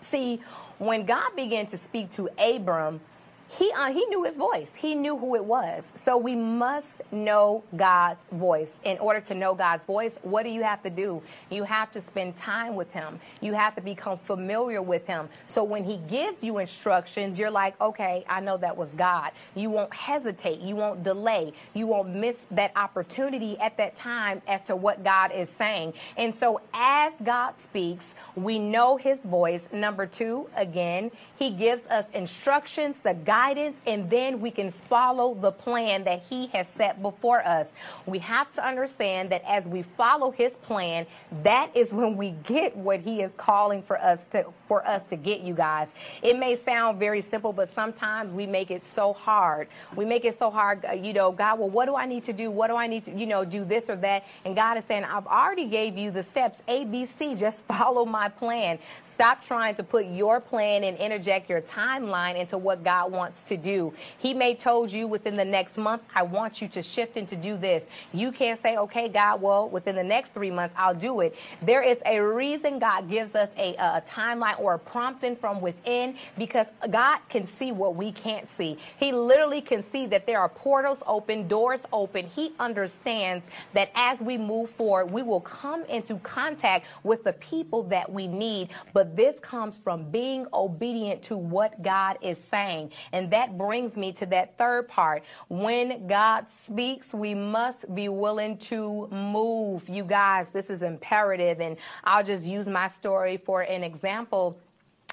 See, 0.00 0.40
when 0.78 1.04
God 1.06 1.34
began 1.34 1.66
to 1.66 1.76
speak 1.76 2.10
to 2.12 2.28
Abram, 2.38 3.00
he 3.48 3.70
uh, 3.72 3.92
he 3.92 4.04
knew 4.06 4.24
his 4.24 4.36
voice. 4.36 4.72
He 4.76 4.94
knew 4.94 5.16
who 5.16 5.36
it 5.36 5.44
was. 5.44 5.92
So 5.94 6.16
we 6.16 6.34
must 6.34 7.00
know 7.12 7.62
God's 7.76 8.24
voice. 8.32 8.76
In 8.84 8.98
order 8.98 9.20
to 9.20 9.34
know 9.34 9.54
God's 9.54 9.84
voice, 9.84 10.18
what 10.22 10.42
do 10.42 10.50
you 10.50 10.62
have 10.62 10.82
to 10.82 10.90
do? 10.90 11.22
You 11.50 11.64
have 11.64 11.92
to 11.92 12.00
spend 12.00 12.36
time 12.36 12.74
with 12.74 12.90
him. 12.90 13.20
You 13.40 13.52
have 13.54 13.74
to 13.76 13.80
become 13.80 14.18
familiar 14.18 14.82
with 14.82 15.06
him. 15.06 15.28
So 15.46 15.62
when 15.62 15.84
he 15.84 15.98
gives 16.08 16.42
you 16.42 16.58
instructions, 16.58 17.38
you're 17.38 17.50
like, 17.50 17.80
"Okay, 17.80 18.24
I 18.28 18.40
know 18.40 18.56
that 18.56 18.76
was 18.76 18.90
God." 18.90 19.32
You 19.54 19.70
won't 19.70 19.94
hesitate. 19.94 20.60
You 20.60 20.76
won't 20.76 21.02
delay. 21.02 21.52
You 21.74 21.86
won't 21.86 22.08
miss 22.08 22.36
that 22.50 22.72
opportunity 22.76 23.58
at 23.60 23.76
that 23.76 23.96
time 23.96 24.42
as 24.46 24.62
to 24.64 24.76
what 24.76 25.04
God 25.04 25.32
is 25.32 25.48
saying. 25.50 25.94
And 26.16 26.34
so 26.34 26.60
as 26.74 27.12
God 27.22 27.58
speaks, 27.58 28.14
we 28.34 28.58
know 28.58 28.96
his 28.96 29.18
voice. 29.20 29.68
Number 29.72 30.06
2, 30.06 30.48
again, 30.56 31.10
he 31.38 31.50
gives 31.50 31.86
us 31.86 32.06
instructions, 32.12 32.96
the 33.02 33.14
guidance, 33.36 33.76
and 33.86 34.08
then 34.08 34.40
we 34.40 34.50
can 34.50 34.70
follow 34.70 35.34
the 35.34 35.52
plan 35.52 36.04
that 36.04 36.22
He 36.22 36.46
has 36.48 36.66
set 36.68 37.02
before 37.02 37.46
us. 37.46 37.66
We 38.06 38.18
have 38.20 38.50
to 38.54 38.66
understand 38.66 39.30
that 39.30 39.42
as 39.46 39.68
we 39.68 39.82
follow 39.82 40.30
His 40.30 40.54
plan, 40.56 41.06
that 41.42 41.70
is 41.76 41.92
when 41.92 42.16
we 42.16 42.30
get 42.44 42.74
what 42.74 43.00
He 43.00 43.20
is 43.20 43.32
calling 43.36 43.82
for 43.82 44.00
us 44.00 44.20
to 44.30 44.46
for 44.68 44.86
us 44.86 45.02
to 45.10 45.16
get 45.16 45.40
you 45.40 45.52
guys. 45.52 45.88
It 46.22 46.38
may 46.38 46.56
sound 46.56 46.98
very 46.98 47.20
simple, 47.20 47.52
but 47.52 47.72
sometimes 47.74 48.32
we 48.32 48.46
make 48.46 48.70
it 48.70 48.82
so 48.82 49.12
hard. 49.12 49.68
We 49.94 50.06
make 50.06 50.24
it 50.24 50.38
so 50.38 50.50
hard, 50.50 50.84
uh, 50.86 50.92
you 50.92 51.12
know, 51.12 51.30
God, 51.30 51.58
well, 51.58 51.68
what 51.68 51.84
do 51.84 51.94
I 51.94 52.06
need 52.06 52.24
to 52.24 52.32
do? 52.32 52.50
What 52.50 52.68
do 52.68 52.76
I 52.76 52.86
need 52.86 53.04
to, 53.04 53.12
you 53.12 53.26
know, 53.26 53.44
do 53.44 53.66
this 53.66 53.90
or 53.90 53.96
that? 53.96 54.24
And 54.46 54.56
God 54.56 54.78
is 54.78 54.84
saying, 54.88 55.04
I've 55.04 55.26
already 55.26 55.66
gave 55.66 55.98
you 55.98 56.10
the 56.10 56.22
steps 56.22 56.58
A, 56.68 56.84
B, 56.84 57.06
C. 57.18 57.34
Just 57.34 57.66
follow 57.68 58.06
my 58.06 58.30
plan 58.30 58.78
Stop 59.16 59.42
trying 59.42 59.74
to 59.76 59.82
put 59.82 60.04
your 60.04 60.40
plan 60.40 60.84
and 60.84 60.98
interject 60.98 61.48
your 61.48 61.62
timeline 61.62 62.38
into 62.38 62.58
what 62.58 62.84
God 62.84 63.10
wants 63.10 63.40
to 63.48 63.56
do. 63.56 63.94
He 64.18 64.34
may 64.34 64.54
told 64.54 64.92
you 64.92 65.06
within 65.06 65.36
the 65.36 65.44
next 65.44 65.78
month, 65.78 66.02
I 66.14 66.22
want 66.22 66.60
you 66.60 66.68
to 66.68 66.82
shift 66.82 67.16
and 67.16 67.26
to 67.28 67.34
do 67.34 67.56
this. 67.56 67.82
You 68.12 68.30
can't 68.30 68.60
say, 68.60 68.76
okay, 68.76 69.08
God, 69.08 69.40
well, 69.40 69.70
within 69.70 69.96
the 69.96 70.04
next 70.04 70.34
three 70.34 70.50
months, 70.50 70.74
I'll 70.76 70.94
do 70.94 71.20
it. 71.20 71.34
There 71.62 71.82
is 71.82 71.96
a 72.04 72.20
reason 72.20 72.78
God 72.78 73.08
gives 73.08 73.34
us 73.34 73.48
a, 73.56 73.74
a 73.76 74.02
timeline 74.06 74.60
or 74.60 74.74
a 74.74 74.78
prompting 74.78 75.34
from 75.34 75.62
within 75.62 76.16
because 76.36 76.66
God 76.90 77.20
can 77.30 77.46
see 77.46 77.72
what 77.72 77.96
we 77.96 78.12
can't 78.12 78.46
see. 78.50 78.76
He 78.98 79.12
literally 79.12 79.62
can 79.62 79.82
see 79.90 80.04
that 80.08 80.26
there 80.26 80.40
are 80.40 80.50
portals 80.50 80.98
open, 81.06 81.48
doors 81.48 81.80
open. 81.90 82.26
He 82.26 82.52
understands 82.60 83.46
that 83.72 83.90
as 83.94 84.20
we 84.20 84.36
move 84.36 84.68
forward, 84.72 85.10
we 85.10 85.22
will 85.22 85.40
come 85.40 85.84
into 85.86 86.16
contact 86.16 86.84
with 87.02 87.24
the 87.24 87.32
people 87.32 87.82
that 87.84 88.12
we 88.12 88.26
need. 88.26 88.68
But 88.92 89.05
this 89.14 89.38
comes 89.40 89.78
from 89.78 90.10
being 90.10 90.46
obedient 90.52 91.22
to 91.24 91.36
what 91.36 91.82
God 91.82 92.18
is 92.22 92.38
saying. 92.50 92.92
And 93.12 93.30
that 93.30 93.56
brings 93.56 93.96
me 93.96 94.12
to 94.14 94.26
that 94.26 94.56
third 94.58 94.88
part. 94.88 95.22
When 95.48 96.06
God 96.06 96.48
speaks, 96.50 97.12
we 97.12 97.34
must 97.34 97.94
be 97.94 98.08
willing 98.08 98.58
to 98.58 99.06
move. 99.10 99.88
You 99.88 100.04
guys, 100.04 100.48
this 100.48 100.70
is 100.70 100.82
imperative. 100.82 101.60
And 101.60 101.76
I'll 102.04 102.24
just 102.24 102.46
use 102.46 102.66
my 102.66 102.88
story 102.88 103.36
for 103.36 103.62
an 103.62 103.84
example. 103.84 104.58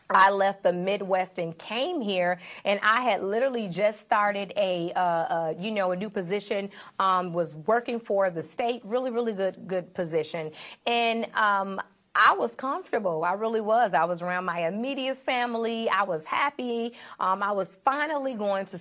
I 0.10 0.30
left 0.30 0.64
the 0.64 0.74
Midwest 0.74 1.40
and 1.40 1.58
came 1.58 2.02
here, 2.02 2.40
and 2.66 2.80
I 2.84 3.02
had 3.02 3.24
literally 3.24 3.68
just 3.68 4.02
started 4.02 4.54
a, 4.56 4.92
uh, 4.96 5.00
uh, 5.00 5.54
you 5.58 5.72
know, 5.72 5.92
a 5.92 5.96
new 5.96 6.10
position. 6.10 6.70
Um, 7.00 7.34
was 7.34 7.56
working 7.68 8.00
for 8.00 8.30
the 8.30 8.44
state, 8.44 8.82
really, 8.84 9.12
really 9.12 9.34
good, 9.34 9.68
good 9.68 9.94
position, 9.94 10.52
and 10.86 11.28
um, 11.34 11.82
I 12.16 12.34
was 12.34 12.54
comfortable. 12.54 13.24
I 13.24 13.34
really 13.34 13.62
was. 13.62 13.94
I 13.96 14.06
was 14.06 14.22
around 14.22 14.46
my 14.46 14.68
immediate 14.68 15.18
family. 15.18 15.90
I 15.90 16.04
was 16.04 16.24
happy. 16.26 16.94
Um, 17.20 17.42
I 17.42 17.52
was 17.52 17.78
finally 17.84 18.36
going 18.36 18.68
to, 18.68 18.80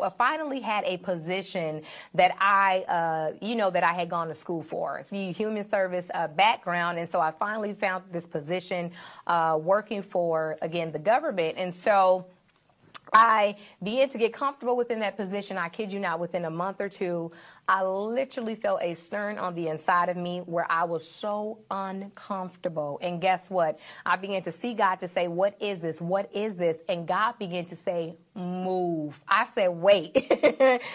uh, 0.00 0.10
finally 0.10 0.60
had 0.60 0.84
a 0.84 0.98
position 0.98 1.82
that 2.12 2.36
I, 2.38 2.80
uh, 2.82 3.32
you 3.40 3.54
know, 3.54 3.70
that 3.70 3.84
I 3.84 3.94
had 3.94 4.10
gone 4.10 4.28
to 4.28 4.34
school 4.34 4.62
for, 4.62 5.04
the 5.10 5.32
human 5.32 5.66
service 5.66 6.10
uh, 6.12 6.28
background. 6.28 6.98
And 6.98 7.08
so 7.08 7.20
I 7.20 7.30
finally 7.30 7.72
found 7.72 8.04
this 8.12 8.26
position 8.26 8.90
uh, 9.26 9.58
working 9.60 10.02
for, 10.02 10.58
again, 10.60 10.92
the 10.92 10.98
government. 10.98 11.56
And 11.56 11.74
so, 11.74 12.26
I 13.12 13.56
began 13.82 14.08
to 14.08 14.18
get 14.18 14.32
comfortable 14.32 14.76
within 14.76 14.98
that 15.00 15.16
position. 15.16 15.56
I 15.56 15.68
kid 15.68 15.92
you 15.92 16.00
not, 16.00 16.18
within 16.18 16.46
a 16.46 16.50
month 16.50 16.80
or 16.80 16.88
two, 16.88 17.30
I 17.66 17.82
literally 17.82 18.56
felt 18.56 18.82
a 18.82 18.94
stern 18.94 19.38
on 19.38 19.54
the 19.54 19.68
inside 19.68 20.10
of 20.10 20.16
me 20.18 20.40
where 20.40 20.70
I 20.70 20.84
was 20.84 21.08
so 21.08 21.60
uncomfortable. 21.70 22.98
And 23.00 23.20
guess 23.22 23.48
what? 23.48 23.78
I 24.04 24.16
began 24.16 24.42
to 24.42 24.52
see 24.52 24.74
God 24.74 24.96
to 24.96 25.08
say, 25.08 25.28
What 25.28 25.56
is 25.60 25.78
this? 25.80 26.00
What 26.00 26.30
is 26.34 26.56
this? 26.56 26.76
And 26.88 27.08
God 27.08 27.38
began 27.38 27.64
to 27.66 27.76
say, 27.76 28.16
Move. 28.34 29.22
I 29.26 29.46
said, 29.54 29.68
Wait. 29.68 30.30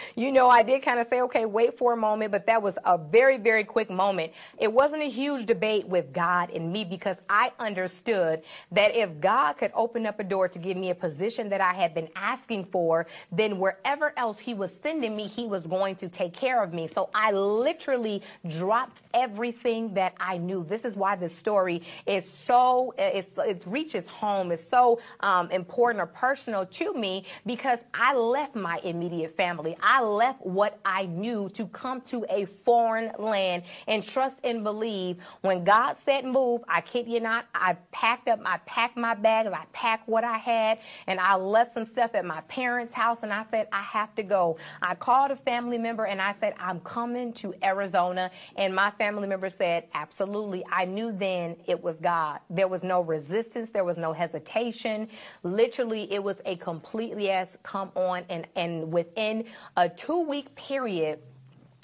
you 0.15 0.31
know, 0.31 0.47
I 0.47 0.61
did 0.61 0.83
kind 0.83 0.99
of 0.99 1.07
say, 1.07 1.21
Okay, 1.21 1.45
wait 1.45 1.75
for 1.77 1.93
a 1.93 1.97
moment, 1.97 2.31
but 2.31 2.45
that 2.45 2.61
was 2.61 2.77
a 2.85 2.99
very, 2.99 3.37
very 3.37 3.63
quick 3.63 3.89
moment. 3.89 4.33
It 4.59 4.71
wasn't 4.71 5.01
a 5.01 5.09
huge 5.09 5.47
debate 5.47 5.87
with 5.87 6.13
God 6.13 6.51
and 6.51 6.71
me 6.71 6.85
because 6.85 7.17
I 7.29 7.51
understood 7.57 8.43
that 8.73 8.95
if 8.95 9.19
God 9.19 9.53
could 9.53 9.71
open 9.73 10.05
up 10.05 10.19
a 10.19 10.23
door 10.23 10.47
to 10.47 10.59
give 10.59 10.77
me 10.77 10.91
a 10.91 10.95
position 10.95 11.49
that 11.49 11.61
I 11.61 11.73
had 11.73 11.95
been 11.95 12.09
asking 12.15 12.65
for, 12.65 13.07
then 13.31 13.57
wherever 13.57 14.13
else 14.17 14.37
He 14.37 14.53
was 14.53 14.71
sending 14.83 15.15
me, 15.15 15.25
He 15.27 15.47
was 15.47 15.65
going 15.65 15.95
to 15.95 16.09
take 16.09 16.33
care 16.33 16.58
of 16.63 16.73
me. 16.73 16.87
So 16.87 17.09
I 17.13 17.31
literally 17.31 18.21
dropped 18.47 19.01
everything 19.13 19.93
that 19.93 20.13
I 20.19 20.37
knew. 20.37 20.65
This 20.67 20.85
is 20.85 20.95
why 20.95 21.15
this 21.15 21.35
story 21.35 21.81
is 22.05 22.29
so, 22.29 22.93
it 22.97 23.63
reaches 23.65 24.07
home. 24.07 24.51
It's 24.51 24.67
so 24.67 24.99
um, 25.21 25.49
important 25.51 26.01
or 26.01 26.07
personal 26.07 26.65
to 26.65 26.93
me 26.93 27.25
because 27.45 27.79
I 27.93 28.15
left 28.15 28.55
my 28.55 28.79
immediate 28.83 29.35
family. 29.35 29.77
I 29.81 30.01
left 30.01 30.45
what 30.45 30.79
I 30.85 31.05
knew 31.05 31.49
to 31.49 31.67
come 31.67 32.01
to 32.01 32.25
a 32.29 32.45
foreign 32.45 33.11
land 33.19 33.63
and 33.87 34.03
trust 34.03 34.37
and 34.43 34.63
believe 34.63 35.17
when 35.41 35.63
God 35.63 35.95
said 36.05 36.25
move, 36.25 36.61
I 36.67 36.81
kid 36.81 37.07
you 37.07 37.19
not, 37.19 37.45
I 37.53 37.75
packed 37.91 38.27
up, 38.27 38.39
I 38.45 38.57
packed 38.65 38.97
my 38.97 39.13
bags, 39.13 39.49
I 39.53 39.65
packed 39.73 40.07
what 40.07 40.23
I 40.23 40.37
had, 40.37 40.79
and 41.07 41.19
I 41.19 41.35
left 41.35 41.73
some 41.73 41.85
stuff 41.85 42.11
at 42.13 42.25
my 42.25 42.41
parents' 42.41 42.93
house 42.93 43.19
and 43.23 43.33
I 43.33 43.45
said, 43.51 43.67
I 43.71 43.81
have 43.83 44.13
to 44.15 44.23
go. 44.23 44.57
I 44.81 44.95
called 44.95 45.31
a 45.31 45.35
family 45.35 45.77
member 45.77 46.05
and 46.05 46.21
I 46.21 46.33
said, 46.39 46.48
said, 46.49 46.59
I'm 46.59 46.79
coming 46.81 47.33
to 47.33 47.53
Arizona. 47.63 48.31
And 48.55 48.73
my 48.73 48.91
family 48.91 49.27
member 49.27 49.49
said, 49.49 49.85
Absolutely. 49.93 50.63
I 50.71 50.85
knew 50.85 51.11
then 51.11 51.57
it 51.67 51.81
was 51.81 51.97
God. 51.97 52.39
There 52.49 52.67
was 52.67 52.83
no 52.83 53.01
resistance, 53.01 53.69
there 53.69 53.83
was 53.83 53.97
no 53.97 54.13
hesitation. 54.13 55.07
Literally, 55.43 56.11
it 56.11 56.23
was 56.23 56.37
a 56.45 56.55
completely 56.57 57.25
yes, 57.25 57.57
come 57.63 57.91
on. 57.95 58.23
And, 58.29 58.47
and 58.55 58.91
within 58.91 59.45
a 59.77 59.89
two 59.89 60.21
week 60.21 60.55
period, 60.55 61.19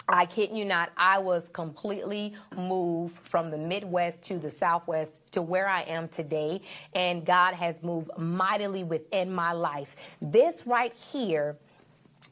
I 0.07 0.27
kid 0.27 0.51
you 0.51 0.65
not, 0.65 0.91
I 0.97 1.17
was 1.17 1.47
completely 1.51 2.35
moved 2.55 3.17
from 3.23 3.49
the 3.49 3.57
Midwest 3.57 4.21
to 4.23 4.37
the 4.37 4.51
Southwest 4.51 5.13
to 5.31 5.41
where 5.41 5.67
I 5.67 5.81
am 5.81 6.09
today. 6.09 6.61
And 6.93 7.25
God 7.25 7.55
has 7.55 7.81
moved 7.81 8.11
mightily 8.15 8.83
within 8.83 9.31
my 9.31 9.51
life. 9.51 9.95
This 10.21 10.63
right 10.67 10.93
here 10.93 11.57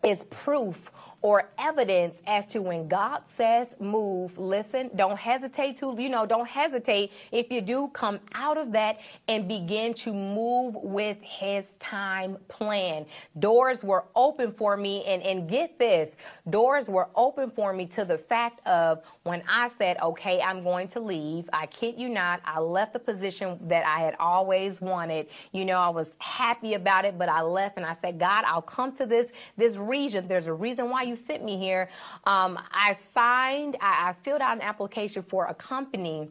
is 0.04 0.24
proof 0.30 0.92
or 1.24 1.50
evidence 1.58 2.18
as 2.27 2.46
to 2.48 2.62
when 2.62 2.88
God 2.89 3.22
says 3.38 3.70
move, 3.80 4.38
listen, 4.38 4.92
don't 4.96 5.18
hesitate 5.18 5.77
to, 5.77 5.96
you 5.98 6.10
know, 6.10 6.25
don't 6.25 6.48
hesitate. 6.48 7.12
If 7.32 7.50
you 7.50 7.62
do, 7.62 7.89
come 7.94 8.20
out 8.36 8.58
of 8.58 8.74
that 8.74 9.00
and 9.30 9.48
begin 9.48 9.94
to 9.96 10.13
move 10.13 10.75
with 10.75 11.18
his 11.22 11.63
time 11.80 12.38
plan. 12.50 13.06
Doors 13.39 13.84
were 13.84 14.03
open 14.18 14.51
for 14.51 14.75
me 14.75 15.06
and, 15.06 15.24
and 15.24 15.50
get 15.50 15.80
this, 15.80 16.10
doors 16.50 16.89
were 16.89 17.08
open 17.15 17.50
for 17.50 17.72
me 17.72 17.86
to 17.88 18.03
the 18.03 18.18
fact 18.18 18.65
of 18.68 19.01
when 19.24 19.42
I 19.48 19.70
said, 19.70 19.98
okay, 20.01 20.42
I'm 20.42 20.62
going 20.62 20.89
to 20.89 21.00
leave. 21.00 21.50
I 21.53 21.68
kid 21.68 21.98
you 21.98 22.10
not, 22.10 22.42
I 22.44 22.60
left 22.60 22.92
the 22.92 23.00
position 23.00 23.58
that 23.70 23.86
I 23.86 24.00
had 24.00 24.15
always 24.20 24.82
wanted. 24.82 25.27
You 25.53 25.63
know, 25.63 25.80
I 25.80 25.89
was 25.89 26.10
happy 26.18 26.74
about 26.74 27.06
it, 27.06 27.18
but 27.18 27.30
I 27.30 27.42
left 27.42 27.77
and 27.77 27.86
I 27.86 27.96
said, 28.01 28.20
God, 28.20 28.44
I'll 28.46 28.62
come 28.62 28.94
to 28.98 29.06
this, 29.06 29.32
this 29.56 29.77
region. 29.77 30.27
There's 30.27 30.48
a 30.48 30.53
reason 30.53 30.89
why 30.89 31.03
you 31.03 31.12
you 31.13 31.25
sent 31.27 31.43
me 31.43 31.58
here, 31.58 31.89
um, 32.25 32.60
I 32.72 32.98
signed, 33.13 33.77
I, 33.82 34.10
I 34.10 34.15
filled 34.24 34.41
out 34.41 34.55
an 34.55 34.62
application 34.62 35.24
for 35.24 35.46
a 35.46 35.53
company. 35.53 36.29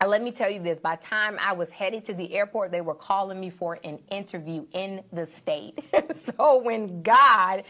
And 0.00 0.10
let 0.10 0.22
me 0.22 0.32
tell 0.32 0.50
you 0.50 0.62
this 0.62 0.78
by 0.80 0.96
time 0.96 1.36
I 1.38 1.52
was 1.52 1.68
headed 1.70 2.06
to 2.06 2.14
the 2.14 2.34
airport, 2.34 2.72
they 2.72 2.80
were 2.80 2.94
calling 2.94 3.38
me 3.38 3.50
for 3.50 3.78
an 3.84 3.98
interview 4.10 4.64
in 4.72 5.02
the 5.12 5.26
state. 5.38 5.78
so 6.38 6.56
when 6.62 7.02
God 7.02 7.64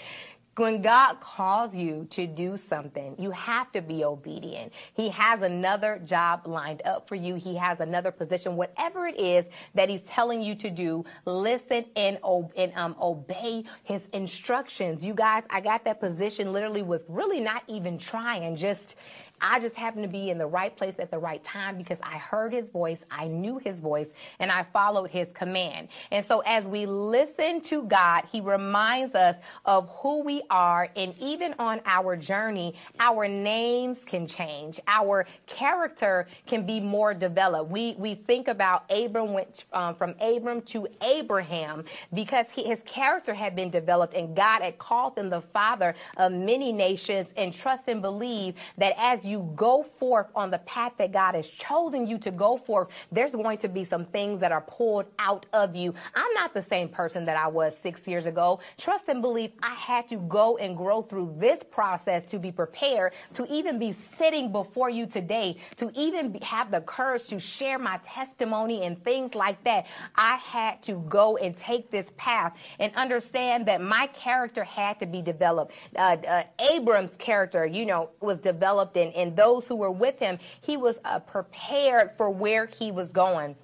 when 0.57 0.83
God 0.83 1.21
calls 1.21 1.75
you 1.75 2.07
to 2.11 2.27
do 2.27 2.57
something, 2.57 3.15
you 3.19 3.31
have 3.31 3.73
to 3.73 3.81
be 3.81 4.05
obedient. 4.05 4.73
He 4.95 5.09
has 5.11 5.43
another 5.43 6.01
job 6.05 6.43
lined 6.45 6.83
up 6.85 7.09
for 7.09 7.15
you. 7.15 7.37
He 7.37 7.55
has 7.57 7.81
another 7.81 8.11
position, 8.11 8.57
whatever 8.57 9.07
it 9.07 9.19
is 9.19 9.47
that 9.75 9.89
He's 9.89 10.03
telling 10.03 10.43
you 10.43 10.55
to 10.57 10.69
do. 10.69 11.05
Listen 11.25 11.87
and, 11.97 12.19
and 12.57 12.73
um, 12.75 12.97
obey 13.01 13.65
His 13.85 14.03
instructions. 14.13 15.05
You 15.05 15.15
guys, 15.15 15.45
I 15.51 15.61
got 15.61 15.85
that 15.85 16.01
position 16.01 16.53
literally 16.53 16.83
with 16.83 17.03
really 17.09 17.41
not 17.41 17.63
even 17.69 17.97
trying, 17.97 18.57
just 18.57 18.97
I 19.41 19.61
just 19.61 19.75
happened 19.75 20.05
to 20.05 20.09
be 20.09 20.31
in 20.31 20.39
the 20.39 20.47
right 20.47 20.77
place 20.77 20.95
at 20.99 21.11
the 21.11 21.19
right 21.19 21.43
time 21.45 21.77
because 21.79 21.99
I 22.03 22.19
heard 22.19 22.53
his 22.53 22.69
voice, 22.69 22.99
I 23.11 23.29
knew 23.29 23.59
his 23.59 23.81
voice, 23.81 24.09
and 24.39 24.51
I 24.51 24.65
followed 24.73 25.11
his 25.11 25.29
command. 25.33 25.89
And 26.11 26.25
so 26.25 26.41
as 26.41 26.67
we 26.67 26.87
listen 26.87 27.61
to 27.63 27.83
God, 27.83 28.25
he 28.31 28.41
reminds 28.41 29.15
us 29.15 29.37
of 29.65 29.89
who 29.89 30.23
we 30.23 30.43
are. 30.51 30.89
And 30.97 31.15
even 31.19 31.55
on 31.59 31.81
our 31.87 32.17
journey, 32.17 32.75
our 32.99 33.29
names 33.29 34.01
can 34.05 34.27
change. 34.27 34.81
Our 34.87 35.27
character 35.47 36.27
can 36.47 36.67
be 36.67 36.81
more 36.81 37.15
developed. 37.15 37.71
We, 37.71 37.95
we 37.99 38.15
think 38.15 38.49
about 38.49 38.91
Abram 38.91 39.33
went 39.33 39.65
um, 39.73 39.95
from 39.95 40.15
Abram 40.21 40.63
to 40.63 40.87
Abraham 41.03 41.85
because 42.13 42.47
he, 42.51 42.65
his 42.65 42.81
character 42.85 43.33
had 43.35 43.55
been 43.57 43.71
developed 43.71 44.15
and 44.15 44.35
God 44.35 44.63
had 44.63 44.79
called 44.79 45.17
him 45.17 45.31
the 45.31 45.41
father 45.41 45.95
of 46.17 46.33
many 46.33 46.73
nations 46.73 47.29
and 47.37 47.53
trust 47.53 47.85
and 47.89 48.03
believe 48.03 48.55
that 48.79 48.95
as 48.97 49.25
you 49.25 49.30
go 49.39 49.83
forth 49.83 50.27
on 50.35 50.51
the 50.51 50.59
path 50.59 50.93
that 50.99 51.13
God 51.13 51.35
has 51.35 51.49
chosen 51.49 52.07
you 52.07 52.19
to 52.19 52.31
go 52.31 52.57
forth, 52.57 52.89
there's 53.13 53.33
going 53.33 53.59
to 53.59 53.69
be 53.69 53.85
some 53.85 54.05
things 54.07 54.41
that 54.41 54.53
are 54.53 54.63
pulled 54.63 55.07
out 55.19 55.47
of 55.53 55.77
you. 55.77 55.95
I'm 56.15 56.33
not 56.35 56.55
the 56.55 56.63
same 56.63 56.89
person 56.89 57.25
that 57.27 57.37
I 57.37 57.47
was 57.47 57.75
six 57.83 58.07
years 58.07 58.27
ago. 58.27 58.61
Trust 58.79 59.09
and 59.09 59.23
believe 59.23 59.53
I 59.63 59.75
had 59.75 60.09
to 60.09 60.17
go 60.17 60.57
and 60.57 60.77
grow 60.77 61.03
through 61.03 61.37
this 61.39 61.61
process 61.71 62.25
to 62.31 62.39
be 62.39 62.53
prepared 62.53 63.13
to 63.35 63.47
even 63.53 63.79
be 63.79 63.95
sitting 64.17 64.53
before 64.53 64.91
you 64.91 65.07
today, 65.07 65.57
to 65.77 65.91
even 65.95 66.35
have 66.43 66.71
the 66.71 66.81
courage 66.81 67.27
to 67.29 67.39
share 67.39 67.79
my 67.79 67.99
testimony 68.07 68.83
and 68.85 69.03
things 69.05 69.35
like 69.35 69.63
that. 69.65 69.87
I 70.15 70.37
had 70.37 70.83
to 70.85 71.05
go 71.09 71.37
and 71.37 71.57
take 71.57 71.91
this 71.91 72.09
path 72.17 72.57
and 72.79 72.95
understand 72.95 73.67
that 73.67 73.81
my 73.81 74.07
character 74.09 74.65
had 74.65 74.99
to 75.01 75.07
be 75.07 75.23
developed. 75.23 75.73
Uh, 75.97 76.17
uh, 76.27 76.43
Abram's 76.59 77.15
character, 77.17 77.67
you 77.67 77.87
know, 77.87 78.11
was 78.21 78.39
developed 78.39 78.97
in 78.97 79.13
and 79.21 79.37
those 79.37 79.67
who 79.67 79.77
were 79.77 79.91
with 79.91 80.19
him, 80.19 80.39
he 80.61 80.77
was 80.77 80.99
uh, 81.05 81.19
prepared 81.19 82.13
for 82.17 82.31
where 82.31 82.67
he 82.67 82.91
was 82.91 83.09
going. 83.09 83.55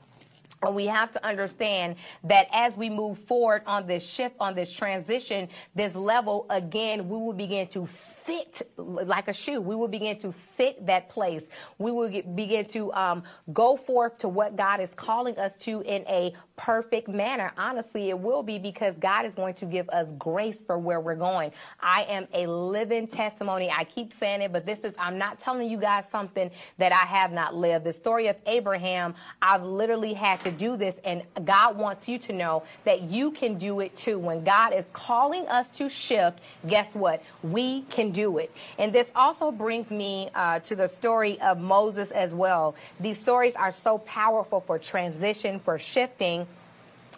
And 0.63 0.75
we 0.75 0.87
have 0.87 1.13
to 1.13 1.25
understand 1.25 1.97
that 2.25 2.49
as 2.53 2.77
we 2.77 2.89
move 2.89 3.19
forward 3.19 3.63
on 3.67 3.87
this 3.87 4.05
shift, 4.05 4.37
on 4.41 4.55
this 4.55 4.73
transition, 4.73 5.49
this 5.75 5.95
level, 5.95 6.47
again, 6.51 7.09
we 7.09 7.17
will 7.17 7.33
begin 7.33 7.69
to 7.69 7.89
fit 8.26 8.68
like 8.76 9.28
a 9.28 9.33
shoe. 9.33 9.61
We 9.61 9.76
will 9.76 9.88
begin 9.88 10.18
to 10.18 10.35
fit 10.56 10.87
that 10.87 11.09
place. 11.09 11.42
We 11.78 11.92
will 11.92 12.09
get, 12.09 12.35
begin 12.35 12.66
to 12.66 12.92
um, 12.92 13.23
go 13.52 13.76
forth 13.76 14.18
to 14.18 14.28
what 14.28 14.56
God 14.56 14.80
is 14.80 14.90
calling 14.97 15.38
us 15.38 15.52
to 15.61 15.80
in 15.83 16.02
a 16.09 16.35
perfect 16.56 17.09
manner. 17.09 17.52
Honestly, 17.56 18.09
it 18.09 18.18
will 18.18 18.42
be 18.42 18.59
because 18.59 18.95
God 18.99 19.26
is 19.26 19.35
going 19.35 19.54
to 19.54 19.66
give 19.66 19.88
us 19.90 20.09
grace 20.18 20.56
for 20.66 20.78
where 20.78 21.00
we're 21.00 21.14
going. 21.14 21.52
I 21.80 22.04
am 22.04 22.26
a 22.33 22.47
living 22.47 23.06
testimony. 23.06 23.71
I 23.71 23.85
keep 23.85 24.12
saying 24.14 24.42
it, 24.42 24.52
but 24.52 24.66
this 24.66 24.80
is, 24.80 24.95
I'm 24.99 25.18
not 25.18 25.38
telling 25.38 25.71
you 25.71 25.78
guys 25.78 26.04
something 26.11 26.50
that 26.78 26.92
I 26.92 27.06
have 27.06 27.33
not 27.33 27.54
lived. 27.54 27.85
The 27.85 27.92
story 27.92 28.28
of 28.28 28.37
Abraham, 28.47 29.14
I've 29.40 29.62
literally 29.62 30.14
had 30.14 30.40
to 30.40 30.50
do 30.50 30.76
this, 30.76 30.97
and 31.04 31.23
God 31.45 31.76
wants 31.76 32.09
you 32.09 32.18
to 32.21 32.33
know 32.33 32.62
that 32.85 33.02
you 33.02 33.30
can 33.30 33.59
do 33.59 33.80
it 33.80 33.95
too. 33.95 34.18
When 34.18 34.42
God 34.42 34.73
is 34.73 34.87
calling 34.92 35.47
us 35.49 35.68
to 35.73 35.88
shift, 35.88 36.40
guess 36.66 36.95
what? 36.95 37.23
We 37.42 37.83
can 37.83 38.12
do 38.17 38.39
it. 38.39 38.51
And 38.79 38.95
this 38.95 39.11
also 39.15 39.53
brings 39.53 39.91
me 39.91 40.31
uh, 40.35 40.61
to 40.61 40.75
the 40.75 40.89
story 40.89 41.39
of 41.43 41.61
Moses 41.61 42.11
as 42.11 42.33
well. 42.33 42.75
These 42.99 43.21
stories 43.21 43.55
are 43.57 43.71
so 43.71 43.99
powerful 43.99 44.61
for 44.61 44.79
transition, 44.79 45.61
for 45.61 45.79
shifting. 45.79 46.47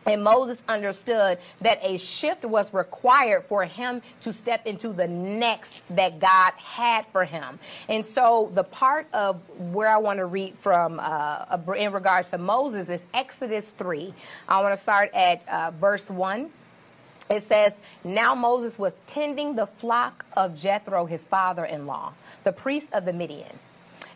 And 0.07 0.25
Moses 0.25 0.61
understood 0.67 1.38
that 1.61 1.78
a 1.83 1.99
shift 1.99 2.45
was 2.45 2.75
required 2.75 3.45
for 3.47 3.64
him 3.64 4.02
to 4.23 4.33
step 4.33 4.67
into 4.67 4.93
the 4.93 5.07
next 5.07 5.85
that 5.90 6.19
God 6.19 6.52
had 6.57 7.07
for 7.12 7.25
him. 7.25 7.61
And 7.88 8.05
so, 8.05 8.50
the 8.55 8.64
part 8.64 9.07
of 9.12 9.40
where 9.73 9.88
I 9.88 9.99
want 9.99 10.19
to 10.19 10.26
read 10.26 10.57
from 10.61 10.99
uh, 10.99 11.59
in 11.76 11.93
regards 11.93 12.31
to 12.31 12.38
Moses 12.38 12.88
is 12.88 13.00
Exodus 13.12 13.67
3. 13.76 14.14
I 14.49 14.62
want 14.62 14.75
to 14.75 14.83
start 14.83 15.11
at 15.14 15.47
uh, 15.47 15.71
verse 15.73 16.09
1 16.09 16.50
it 17.30 17.47
says, 17.49 17.73
Now 18.04 18.35
Moses 18.35 18.78
was 18.78 18.92
tending 19.06 19.54
the 19.54 19.66
flock 19.66 20.25
of 20.37 20.56
Jethro, 20.56 21.06
his 21.06 21.20
father 21.23 21.64
in 21.64 21.87
law, 21.87 22.12
the 22.44 22.52
priest 22.52 22.88
of 22.92 23.04
the 23.04 23.12
Midian. 23.12 23.58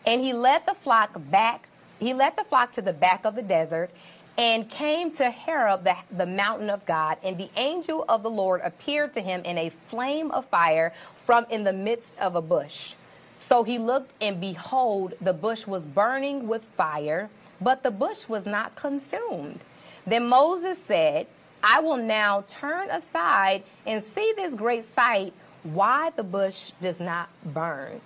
And 0.07 0.23
he 0.23 0.33
led 0.33 0.66
the 0.66 0.75
flock 0.75 1.11
back, 1.31 1.69
he 1.99 2.14
led 2.14 2.37
the 2.37 2.45
flock 2.45 2.73
to 2.75 2.83
the 2.83 2.92
back 2.92 3.25
of 3.25 3.35
the 3.35 3.42
desert 3.42 3.90
and 4.38 4.69
came 4.69 5.11
to 5.12 5.31
Horeb, 5.31 5.85
the, 5.85 5.97
the 6.16 6.26
mountain 6.26 6.71
of 6.71 6.85
God. 6.87 7.19
And 7.23 7.37
the 7.37 7.50
angel 7.57 8.04
of 8.09 8.23
the 8.23 8.31
Lord 8.31 8.62
appeared 8.64 9.14
to 9.14 9.21
him 9.21 9.42
in 9.45 9.59
a 9.59 9.71
flame 9.90 10.31
of 10.31 10.47
fire 10.47 10.95
from 11.16 11.47
in 11.50 11.64
the 11.64 11.73
midst 11.73 12.19
of 12.19 12.35
a 12.35 12.42
bush. 12.42 12.95
So 13.40 13.62
he 13.62 13.78
looked, 13.78 14.12
and 14.21 14.40
behold, 14.40 15.14
the 15.21 15.33
bush 15.33 15.66
was 15.66 15.83
burning 15.83 16.47
with 16.47 16.64
fire, 16.76 17.28
but 17.61 17.83
the 17.83 17.90
bush 17.90 18.28
was 18.28 18.47
not 18.47 18.75
consumed. 18.76 19.61
Then 20.07 20.28
Moses 20.28 20.78
said, 20.83 21.26
I 21.62 21.81
will 21.81 21.97
now 21.97 22.45
turn 22.49 22.90
aside 22.90 23.62
and 23.87 24.02
see 24.02 24.33
this 24.37 24.54
great 24.54 24.92
sight, 24.95 25.33
why 25.62 26.11
the 26.16 26.23
bush 26.23 26.73
does 26.81 27.00
not 27.00 27.28
burn. 27.45 28.00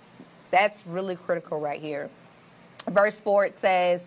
That's 0.51 0.85
really 0.85 1.15
critical 1.15 1.59
right 1.59 1.81
here. 1.81 2.09
Verse 2.87 3.19
4 3.19 3.45
it 3.47 3.59
says, 3.59 4.01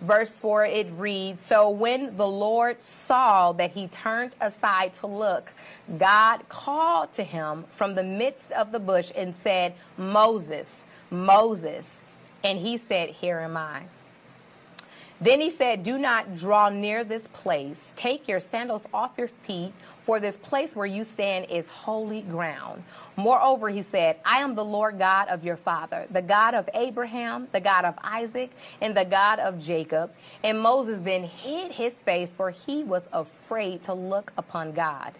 verse 0.00 0.30
4 0.30 0.66
it 0.66 0.88
reads, 0.96 1.44
So 1.44 1.70
when 1.70 2.16
the 2.16 2.26
Lord 2.26 2.82
saw 2.82 3.52
that 3.52 3.70
he 3.70 3.88
turned 3.88 4.34
aside 4.40 4.94
to 5.00 5.06
look, 5.06 5.50
God 5.98 6.48
called 6.48 7.12
to 7.14 7.24
him 7.24 7.64
from 7.76 7.94
the 7.94 8.02
midst 8.02 8.52
of 8.52 8.72
the 8.72 8.80
bush 8.80 9.10
and 9.14 9.34
said, 9.42 9.74
Moses, 9.96 10.82
Moses. 11.10 12.02
And 12.44 12.58
he 12.58 12.78
said, 12.78 13.10
Here 13.10 13.38
am 13.38 13.56
I. 13.56 13.84
Then 15.20 15.40
he 15.40 15.50
said, 15.50 15.82
Do 15.82 15.98
not 15.98 16.34
draw 16.34 16.68
near 16.68 17.04
this 17.04 17.26
place. 17.32 17.92
Take 17.96 18.28
your 18.28 18.40
sandals 18.40 18.84
off 18.92 19.12
your 19.16 19.28
feet, 19.28 19.72
for 20.02 20.20
this 20.20 20.36
place 20.36 20.76
where 20.76 20.86
you 20.86 21.02
stand 21.02 21.46
is 21.50 21.66
holy 21.68 22.22
ground. 22.22 22.84
Moreover, 23.16 23.70
he 23.70 23.82
said, 23.82 24.18
I 24.24 24.38
am 24.38 24.54
the 24.54 24.64
Lord 24.64 24.98
God 24.98 25.28
of 25.28 25.42
your 25.42 25.56
father, 25.56 26.06
the 26.10 26.22
God 26.22 26.54
of 26.54 26.68
Abraham, 26.74 27.48
the 27.52 27.60
God 27.60 27.84
of 27.84 27.94
Isaac, 28.04 28.50
and 28.80 28.96
the 28.96 29.04
God 29.04 29.40
of 29.40 29.58
Jacob. 29.58 30.12
And 30.44 30.60
Moses 30.60 31.00
then 31.02 31.24
hid 31.24 31.72
his 31.72 31.94
face, 31.94 32.30
for 32.36 32.50
he 32.50 32.84
was 32.84 33.08
afraid 33.12 33.82
to 33.84 33.94
look 33.94 34.32
upon 34.36 34.72
God. 34.72 35.14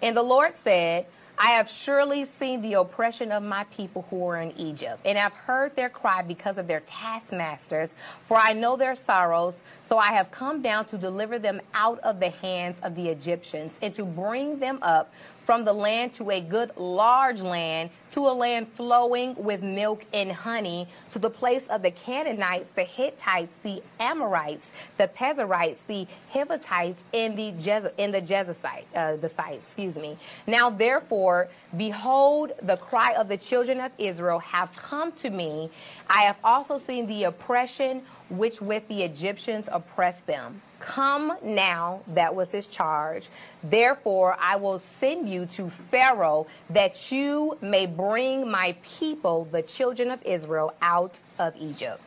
And 0.00 0.16
the 0.16 0.22
Lord 0.22 0.54
said, 0.64 1.06
I 1.38 1.52
have 1.52 1.68
surely 1.68 2.24
seen 2.24 2.62
the 2.62 2.74
oppression 2.74 3.32
of 3.32 3.42
my 3.42 3.64
people 3.64 4.06
who 4.10 4.26
are 4.26 4.40
in 4.40 4.52
Egypt, 4.58 5.00
and 5.04 5.18
I've 5.18 5.32
heard 5.32 5.74
their 5.74 5.88
cry 5.88 6.22
because 6.22 6.58
of 6.58 6.66
their 6.66 6.80
taskmasters, 6.80 7.94
for 8.28 8.36
I 8.36 8.52
know 8.52 8.76
their 8.76 8.94
sorrows. 8.94 9.56
So 9.88 9.98
I 9.98 10.08
have 10.12 10.30
come 10.30 10.62
down 10.62 10.84
to 10.86 10.98
deliver 10.98 11.38
them 11.38 11.60
out 11.74 11.98
of 12.00 12.20
the 12.20 12.30
hands 12.30 12.78
of 12.82 12.94
the 12.94 13.08
Egyptians, 13.08 13.72
and 13.82 13.92
to 13.94 14.04
bring 14.04 14.58
them 14.58 14.78
up 14.82 15.12
from 15.52 15.66
the 15.66 15.72
land 15.74 16.14
to 16.14 16.30
a 16.30 16.40
good 16.40 16.74
large 16.78 17.42
land, 17.42 17.90
to 18.10 18.20
a 18.20 18.32
land 18.32 18.66
flowing 18.72 19.34
with 19.34 19.62
milk 19.62 20.02
and 20.14 20.32
honey, 20.32 20.88
to 21.10 21.18
the 21.18 21.28
place 21.28 21.66
of 21.66 21.82
the 21.82 21.90
Canaanites, 21.90 22.70
the 22.74 22.84
Hittites, 22.84 23.52
the 23.62 23.82
Amorites, 24.00 24.64
the 24.96 25.08
Perizzites, 25.08 25.82
the 25.88 26.06
Hivites, 26.32 26.98
and 27.12 27.36
the 27.36 27.52
Jez- 27.52 27.92
and 27.98 28.14
the 28.14 28.22
Jezusite, 28.22 28.86
uh, 28.96 29.16
the 29.16 29.28
site, 29.28 29.56
excuse 29.56 29.96
me. 29.96 30.16
Now 30.46 30.70
therefore, 30.70 31.48
behold, 31.76 32.52
the 32.62 32.78
cry 32.78 33.12
of 33.12 33.28
the 33.28 33.36
children 33.36 33.78
of 33.78 33.92
Israel 33.98 34.38
have 34.38 34.74
come 34.74 35.12
to 35.12 35.28
me. 35.28 35.68
I 36.08 36.22
have 36.22 36.36
also 36.42 36.78
seen 36.78 37.06
the 37.06 37.24
oppression 37.24 38.00
which 38.32 38.60
with 38.60 38.86
the 38.88 39.02
Egyptians 39.02 39.68
oppressed 39.70 40.26
them. 40.26 40.62
Come 40.80 41.36
now, 41.42 42.00
that 42.08 42.34
was 42.34 42.50
his 42.50 42.66
charge. 42.66 43.28
Therefore, 43.62 44.36
I 44.40 44.56
will 44.56 44.78
send 44.78 45.28
you 45.28 45.46
to 45.46 45.70
Pharaoh 45.70 46.46
that 46.70 47.12
you 47.12 47.56
may 47.60 47.86
bring 47.86 48.50
my 48.50 48.74
people, 48.82 49.46
the 49.50 49.62
children 49.62 50.10
of 50.10 50.20
Israel, 50.24 50.74
out 50.82 51.20
of 51.38 51.54
Egypt. 51.56 52.02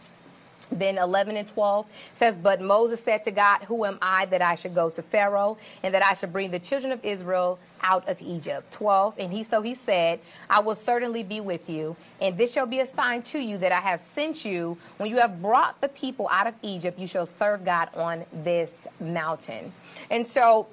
Then 0.71 0.97
11 0.97 1.37
and 1.37 1.47
12 1.47 1.85
says, 2.15 2.35
But 2.35 2.61
Moses 2.61 2.99
said 3.03 3.23
to 3.25 3.31
God, 3.31 3.63
Who 3.63 3.85
am 3.85 3.97
I 4.01 4.25
that 4.27 4.41
I 4.41 4.55
should 4.55 4.75
go 4.75 4.89
to 4.89 5.01
Pharaoh 5.01 5.57
and 5.83 5.93
that 5.93 6.03
I 6.03 6.13
should 6.13 6.33
bring 6.33 6.51
the 6.51 6.59
children 6.59 6.91
of 6.91 7.03
Israel 7.03 7.59
out 7.81 8.07
of 8.07 8.21
Egypt? 8.21 8.71
12. 8.71 9.15
And 9.19 9.31
he 9.31 9.43
so 9.43 9.61
he 9.61 9.75
said, 9.75 10.19
I 10.49 10.59
will 10.59 10.75
certainly 10.75 11.23
be 11.23 11.39
with 11.39 11.69
you, 11.69 11.95
and 12.21 12.37
this 12.37 12.51
shall 12.53 12.65
be 12.65 12.79
a 12.79 12.85
sign 12.85 13.21
to 13.23 13.39
you 13.39 13.57
that 13.59 13.71
I 13.71 13.79
have 13.79 14.01
sent 14.01 14.43
you. 14.43 14.77
When 14.97 15.09
you 15.09 15.17
have 15.17 15.41
brought 15.41 15.79
the 15.81 15.89
people 15.89 16.27
out 16.31 16.47
of 16.47 16.55
Egypt, 16.61 16.99
you 16.99 17.07
shall 17.07 17.25
serve 17.25 17.63
God 17.63 17.89
on 17.95 18.25
this 18.43 18.73
mountain. 18.99 19.71
And 20.09 20.25
so 20.25 20.67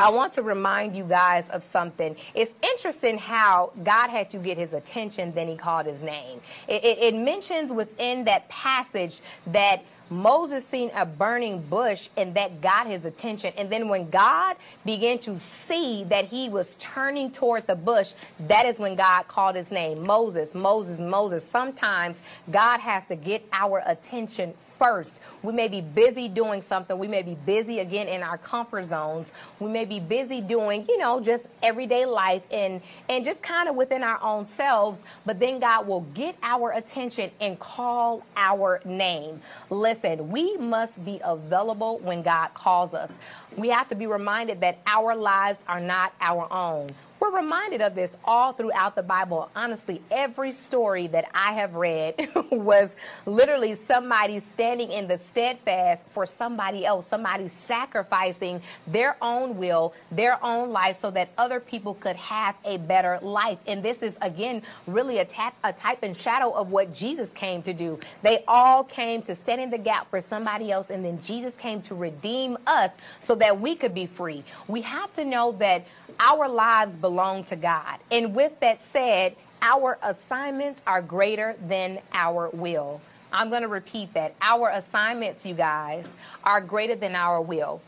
I 0.00 0.08
want 0.08 0.32
to 0.34 0.42
remind 0.42 0.96
you 0.96 1.04
guys 1.04 1.50
of 1.50 1.62
something. 1.62 2.16
It's 2.34 2.52
interesting 2.62 3.18
how 3.18 3.72
God 3.84 4.08
had 4.08 4.30
to 4.30 4.38
get 4.38 4.56
his 4.56 4.72
attention, 4.72 5.32
then 5.34 5.46
he 5.46 5.56
called 5.56 5.84
his 5.84 6.00
name. 6.00 6.40
It, 6.66 6.82
it, 6.82 6.98
it 6.98 7.14
mentions 7.14 7.70
within 7.70 8.24
that 8.24 8.48
passage 8.48 9.20
that 9.48 9.82
Moses 10.08 10.66
seen 10.66 10.90
a 10.94 11.04
burning 11.04 11.60
bush 11.60 12.08
and 12.16 12.34
that 12.34 12.62
got 12.62 12.86
his 12.86 13.04
attention. 13.04 13.52
And 13.58 13.70
then 13.70 13.88
when 13.88 14.08
God 14.08 14.56
began 14.86 15.18
to 15.20 15.36
see 15.36 16.04
that 16.04 16.24
he 16.24 16.48
was 16.48 16.76
turning 16.78 17.30
toward 17.30 17.66
the 17.66 17.76
bush, 17.76 18.12
that 18.48 18.64
is 18.64 18.78
when 18.78 18.96
God 18.96 19.28
called 19.28 19.54
his 19.54 19.70
name 19.70 20.02
Moses, 20.02 20.54
Moses, 20.54 20.98
Moses. 20.98 21.46
Sometimes 21.46 22.16
God 22.50 22.80
has 22.80 23.04
to 23.06 23.16
get 23.16 23.46
our 23.52 23.82
attention 23.86 24.54
first. 24.80 25.20
We 25.42 25.52
may 25.52 25.68
be 25.68 25.82
busy 25.82 26.28
doing 26.28 26.62
something. 26.62 26.98
We 26.98 27.06
may 27.06 27.22
be 27.22 27.34
busy 27.34 27.80
again 27.80 28.08
in 28.08 28.22
our 28.22 28.38
comfort 28.38 28.86
zones. 28.86 29.28
We 29.60 29.70
may 29.70 29.84
be 29.84 30.00
busy 30.00 30.40
doing, 30.40 30.86
you 30.88 30.98
know, 30.98 31.20
just 31.20 31.44
everyday 31.62 32.06
life 32.06 32.42
and 32.50 32.80
and 33.08 33.24
just 33.24 33.42
kind 33.42 33.68
of 33.68 33.76
within 33.76 34.02
our 34.02 34.20
own 34.22 34.48
selves, 34.48 35.00
but 35.26 35.38
then 35.38 35.60
God 35.60 35.86
will 35.86 36.02
get 36.14 36.36
our 36.42 36.72
attention 36.72 37.30
and 37.40 37.58
call 37.58 38.24
our 38.36 38.80
name. 38.84 39.42
Listen, 39.68 40.30
we 40.30 40.56
must 40.56 41.04
be 41.04 41.20
available 41.22 41.98
when 41.98 42.22
God 42.22 42.48
calls 42.54 42.94
us. 42.94 43.10
We 43.56 43.68
have 43.68 43.88
to 43.90 43.94
be 43.94 44.06
reminded 44.06 44.60
that 44.62 44.78
our 44.86 45.14
lives 45.14 45.58
are 45.68 45.80
not 45.80 46.14
our 46.20 46.50
own. 46.52 46.90
We're 47.20 47.36
reminded 47.36 47.82
of 47.82 47.94
this 47.94 48.10
all 48.24 48.54
throughout 48.54 48.96
the 48.96 49.02
Bible. 49.02 49.50
Honestly, 49.54 50.00
every 50.10 50.52
story 50.52 51.06
that 51.08 51.28
I 51.34 51.52
have 51.52 51.74
read 51.74 52.30
was 52.50 52.88
literally 53.26 53.76
somebody 53.86 54.40
standing 54.40 54.90
in 54.90 55.06
the 55.06 55.18
steadfast 55.28 56.02
for 56.12 56.24
somebody 56.24 56.86
else, 56.86 57.06
somebody 57.06 57.50
sacrificing 57.66 58.62
their 58.86 59.16
own 59.20 59.58
will, 59.58 59.92
their 60.10 60.42
own 60.42 60.70
life 60.70 60.98
so 60.98 61.10
that 61.10 61.28
other 61.36 61.60
people 61.60 61.92
could 61.92 62.16
have 62.16 62.54
a 62.64 62.78
better 62.78 63.18
life. 63.20 63.58
And 63.66 63.82
this 63.82 63.98
is 63.98 64.16
again 64.22 64.62
really 64.86 65.18
a, 65.18 65.26
tap, 65.26 65.54
a 65.62 65.74
type 65.74 66.02
and 66.02 66.16
shadow 66.16 66.50
of 66.52 66.70
what 66.70 66.94
Jesus 66.94 67.28
came 67.34 67.62
to 67.64 67.74
do. 67.74 68.00
They 68.22 68.44
all 68.48 68.82
came 68.82 69.20
to 69.22 69.34
stand 69.34 69.60
in 69.60 69.68
the 69.68 69.78
gap 69.78 70.08
for 70.08 70.22
somebody 70.22 70.72
else 70.72 70.86
and 70.88 71.04
then 71.04 71.20
Jesus 71.22 71.54
came 71.56 71.82
to 71.82 71.94
redeem 71.94 72.56
us 72.66 72.92
so 73.20 73.34
that 73.34 73.60
we 73.60 73.76
could 73.76 73.94
be 73.94 74.06
free. 74.06 74.42
We 74.68 74.80
have 74.82 75.12
to 75.14 75.24
know 75.24 75.52
that 75.58 75.84
our 76.20 76.48
lives 76.48 76.92
belong 76.92 77.44
to 77.44 77.56
God. 77.56 77.98
And 78.10 78.34
with 78.34 78.60
that 78.60 78.84
said, 78.84 79.34
our 79.62 79.98
assignments 80.02 80.80
are 80.86 81.02
greater 81.02 81.56
than 81.66 82.00
our 82.12 82.50
will. 82.50 83.00
I'm 83.32 83.48
going 83.48 83.62
to 83.62 83.68
repeat 83.68 84.14
that. 84.14 84.34
Our 84.40 84.70
assignments, 84.70 85.46
you 85.46 85.54
guys, 85.54 86.08
are 86.44 86.60
greater 86.60 86.94
than 86.94 87.14
our 87.14 87.40
will. 87.40 87.80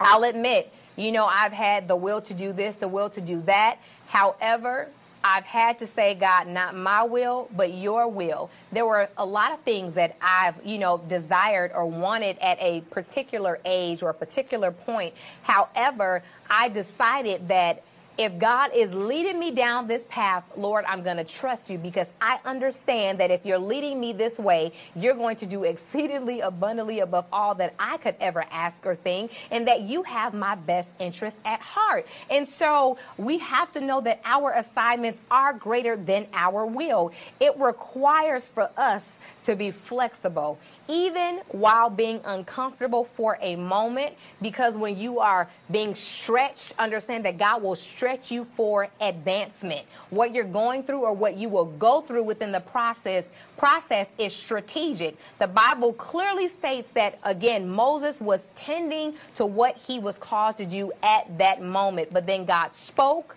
I'll 0.00 0.24
admit, 0.24 0.72
you 0.96 1.12
know, 1.12 1.26
I've 1.26 1.52
had 1.52 1.88
the 1.88 1.96
will 1.96 2.20
to 2.22 2.34
do 2.34 2.52
this, 2.52 2.76
the 2.76 2.88
will 2.88 3.10
to 3.10 3.20
do 3.20 3.42
that. 3.42 3.78
However, 4.06 4.88
I've 5.24 5.44
had 5.44 5.78
to 5.78 5.86
say, 5.86 6.14
God, 6.14 6.48
not 6.48 6.74
my 6.74 7.02
will, 7.02 7.48
but 7.56 7.74
your 7.74 8.08
will. 8.08 8.50
There 8.72 8.86
were 8.86 9.08
a 9.16 9.24
lot 9.24 9.52
of 9.52 9.60
things 9.60 9.94
that 9.94 10.16
I've, 10.20 10.54
you 10.64 10.78
know, 10.78 10.98
desired 10.98 11.72
or 11.74 11.86
wanted 11.86 12.38
at 12.38 12.58
a 12.60 12.80
particular 12.90 13.60
age 13.64 14.02
or 14.02 14.10
a 14.10 14.14
particular 14.14 14.72
point. 14.72 15.14
However, 15.42 16.22
I 16.50 16.68
decided 16.68 17.48
that 17.48 17.82
if 18.18 18.38
God 18.38 18.70
is 18.74 18.92
leading 18.92 19.38
me 19.38 19.50
down 19.50 19.86
this 19.86 20.04
path, 20.08 20.44
Lord, 20.56 20.84
I'm 20.86 21.02
going 21.02 21.16
to 21.16 21.24
trust 21.24 21.70
you 21.70 21.78
because 21.78 22.08
I 22.20 22.38
understand 22.44 23.20
that 23.20 23.30
if 23.30 23.46
you're 23.46 23.58
leading 23.58 23.98
me 23.98 24.12
this 24.12 24.38
way, 24.38 24.72
you're 24.94 25.14
going 25.14 25.36
to 25.36 25.46
do 25.46 25.64
exceedingly 25.64 26.40
abundantly 26.40 27.00
above 27.00 27.24
all 27.32 27.54
that 27.56 27.74
I 27.78 27.96
could 27.96 28.16
ever 28.20 28.44
ask 28.50 28.76
or 28.84 28.96
think, 28.96 29.32
and 29.50 29.66
that 29.66 29.82
you 29.82 30.02
have 30.02 30.34
my 30.34 30.54
best 30.54 30.88
interest 30.98 31.36
at 31.44 31.60
heart. 31.60 32.06
And 32.30 32.46
so 32.46 32.98
we 33.16 33.38
have 33.38 33.72
to 33.72 33.80
know 33.80 34.00
that 34.02 34.20
our 34.24 34.52
assignments 34.52 35.20
are 35.30 35.52
greater 35.52 35.96
than 35.96 36.26
our 36.34 36.66
will. 36.66 37.12
It 37.40 37.58
requires 37.58 38.46
for 38.48 38.70
us 38.76 39.02
to 39.44 39.56
be 39.56 39.70
flexible, 39.70 40.58
even 40.88 41.40
while 41.48 41.90
being 41.90 42.20
uncomfortable 42.24 43.08
for 43.16 43.38
a 43.40 43.56
moment, 43.56 44.14
because 44.40 44.74
when 44.74 44.96
you 44.96 45.20
are 45.20 45.48
being 45.70 45.94
stretched, 45.94 46.74
understand 46.78 47.24
that 47.24 47.38
God 47.38 47.62
will 47.62 47.76
stretch 47.76 48.30
you 48.30 48.44
for 48.56 48.88
advancement. 49.00 49.86
What 50.10 50.34
you're 50.34 50.44
going 50.44 50.82
through 50.84 51.00
or 51.00 51.12
what 51.12 51.36
you 51.36 51.48
will 51.48 51.66
go 51.66 52.00
through 52.00 52.24
within 52.24 52.52
the 52.52 52.60
process 52.60 53.24
process 53.56 54.08
is 54.18 54.34
strategic. 54.34 55.16
The 55.38 55.46
Bible 55.46 55.92
clearly 55.92 56.48
states 56.48 56.90
that 56.94 57.18
again 57.22 57.68
Moses 57.68 58.20
was 58.20 58.40
tending 58.54 59.14
to 59.36 59.46
what 59.46 59.76
he 59.76 59.98
was 59.98 60.18
called 60.18 60.56
to 60.56 60.66
do 60.66 60.92
at 61.02 61.38
that 61.38 61.62
moment, 61.62 62.12
but 62.12 62.26
then 62.26 62.44
God 62.44 62.74
spoke 62.74 63.36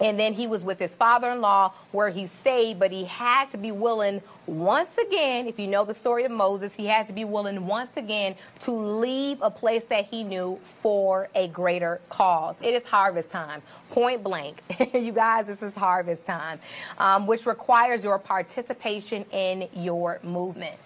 and 0.00 0.18
then 0.18 0.34
he 0.34 0.46
was 0.46 0.64
with 0.64 0.78
his 0.78 0.92
father 0.92 1.30
in 1.30 1.40
law 1.40 1.72
where 1.92 2.10
he 2.10 2.26
stayed, 2.26 2.78
but 2.78 2.90
he 2.90 3.04
had 3.04 3.50
to 3.52 3.58
be 3.58 3.70
willing 3.72 4.22
once 4.46 4.98
again, 4.98 5.46
if 5.46 5.58
you 5.58 5.66
know 5.66 5.86
the 5.86 5.94
story 5.94 6.24
of 6.24 6.30
Moses, 6.30 6.74
he 6.74 6.86
had 6.86 7.06
to 7.06 7.14
be 7.14 7.24
willing 7.24 7.66
once 7.66 7.96
again 7.96 8.34
to 8.60 8.72
leave 8.72 9.38
a 9.40 9.50
place 9.50 9.84
that 9.84 10.04
he 10.04 10.22
knew 10.22 10.60
for 10.82 11.28
a 11.34 11.48
greater 11.48 12.00
cause. 12.10 12.56
It 12.60 12.74
is 12.74 12.82
harvest 12.84 13.30
time, 13.30 13.62
point 13.90 14.22
blank. 14.22 14.60
you 14.92 15.12
guys, 15.12 15.46
this 15.46 15.62
is 15.62 15.74
harvest 15.74 16.24
time, 16.26 16.60
um, 16.98 17.26
which 17.26 17.46
requires 17.46 18.04
your 18.04 18.18
participation 18.18 19.24
in 19.32 19.68
your 19.72 20.20
movement. 20.22 20.76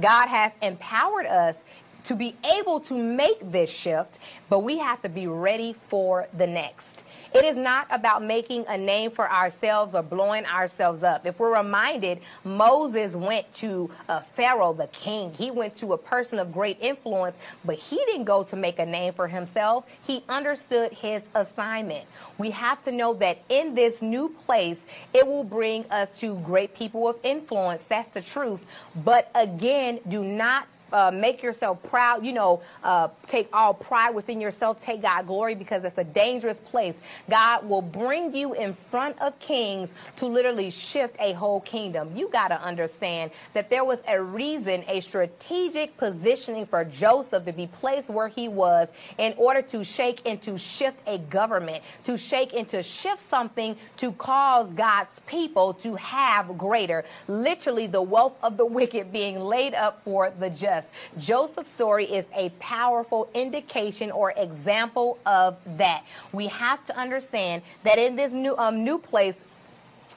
God 0.00 0.28
has 0.28 0.52
empowered 0.62 1.26
us 1.26 1.56
to 2.04 2.14
be 2.14 2.36
able 2.56 2.78
to 2.80 2.94
make 2.94 3.50
this 3.50 3.68
shift, 3.68 4.20
but 4.48 4.60
we 4.60 4.78
have 4.78 5.02
to 5.02 5.08
be 5.08 5.26
ready 5.26 5.74
for 5.88 6.28
the 6.36 6.46
next. 6.46 7.02
It 7.34 7.44
is 7.44 7.56
not 7.56 7.86
about 7.90 8.22
making 8.22 8.64
a 8.68 8.78
name 8.78 9.10
for 9.10 9.30
ourselves 9.30 9.94
or 9.94 10.02
blowing 10.02 10.46
ourselves 10.46 11.02
up. 11.02 11.26
If 11.26 11.38
we're 11.38 11.56
reminded, 11.56 12.20
Moses 12.44 13.14
went 13.14 13.52
to 13.54 13.90
uh, 14.08 14.20
Pharaoh, 14.20 14.72
the 14.72 14.86
king. 14.88 15.32
He 15.34 15.50
went 15.50 15.74
to 15.76 15.92
a 15.92 15.98
person 15.98 16.38
of 16.38 16.52
great 16.52 16.78
influence, 16.80 17.36
but 17.64 17.76
he 17.76 17.96
didn't 17.96 18.24
go 18.24 18.42
to 18.44 18.56
make 18.56 18.78
a 18.78 18.86
name 18.86 19.12
for 19.12 19.28
himself. 19.28 19.84
He 20.06 20.24
understood 20.28 20.92
his 20.92 21.22
assignment. 21.34 22.06
We 22.38 22.50
have 22.52 22.82
to 22.84 22.92
know 22.92 23.14
that 23.14 23.38
in 23.48 23.74
this 23.74 24.00
new 24.00 24.34
place, 24.46 24.78
it 25.12 25.26
will 25.26 25.44
bring 25.44 25.84
us 25.90 26.18
to 26.20 26.36
great 26.36 26.74
people 26.74 27.08
of 27.08 27.16
influence. 27.22 27.84
That's 27.88 28.12
the 28.14 28.22
truth. 28.22 28.64
But 29.04 29.30
again, 29.34 30.00
do 30.08 30.24
not 30.24 30.66
uh, 30.92 31.10
make 31.10 31.42
yourself 31.42 31.82
proud, 31.84 32.24
you 32.24 32.32
know, 32.32 32.62
uh, 32.82 33.08
take 33.26 33.48
all 33.52 33.74
pride 33.74 34.14
within 34.14 34.40
yourself, 34.40 34.80
take 34.80 35.02
God 35.02 35.26
glory 35.26 35.54
because 35.54 35.84
it's 35.84 35.98
a 35.98 36.04
dangerous 36.04 36.58
place. 36.58 36.94
God 37.28 37.68
will 37.68 37.82
bring 37.82 38.34
you 38.34 38.54
in 38.54 38.74
front 38.74 39.20
of 39.20 39.38
kings 39.38 39.90
to 40.16 40.26
literally 40.26 40.70
shift 40.70 41.16
a 41.18 41.32
whole 41.32 41.60
kingdom. 41.60 42.10
You 42.14 42.28
got 42.28 42.48
to 42.48 42.60
understand 42.60 43.30
that 43.54 43.70
there 43.70 43.84
was 43.84 44.00
a 44.06 44.20
reason, 44.20 44.84
a 44.88 45.00
strategic 45.00 45.96
positioning 45.96 46.66
for 46.66 46.84
Joseph 46.84 47.44
to 47.44 47.52
be 47.52 47.66
placed 47.66 48.08
where 48.08 48.28
he 48.28 48.48
was 48.48 48.88
in 49.18 49.34
order 49.36 49.62
to 49.62 49.84
shake 49.84 50.22
and 50.26 50.40
to 50.42 50.58
shift 50.58 50.98
a 51.06 51.18
government, 51.18 51.82
to 52.04 52.16
shake 52.16 52.52
and 52.54 52.68
to 52.68 52.82
shift 52.82 53.28
something 53.28 53.76
to 53.96 54.12
cause 54.12 54.68
God's 54.74 55.18
people 55.26 55.74
to 55.74 55.94
have 55.96 56.56
greater. 56.56 57.04
Literally, 57.26 57.86
the 57.86 58.02
wealth 58.02 58.34
of 58.42 58.56
the 58.56 58.66
wicked 58.66 59.12
being 59.12 59.40
laid 59.40 59.74
up 59.74 60.02
for 60.04 60.30
the 60.38 60.50
just. 60.50 60.77
Joseph's 61.18 61.70
story 61.70 62.04
is 62.04 62.24
a 62.34 62.50
powerful 62.58 63.28
indication 63.34 64.10
or 64.10 64.32
example 64.32 65.18
of 65.26 65.56
that. 65.76 66.04
We 66.32 66.46
have 66.48 66.84
to 66.84 66.96
understand 66.96 67.62
that 67.84 67.98
in 67.98 68.16
this 68.16 68.32
new 68.32 68.56
um, 68.56 68.84
new 68.84 68.98
place, 68.98 69.34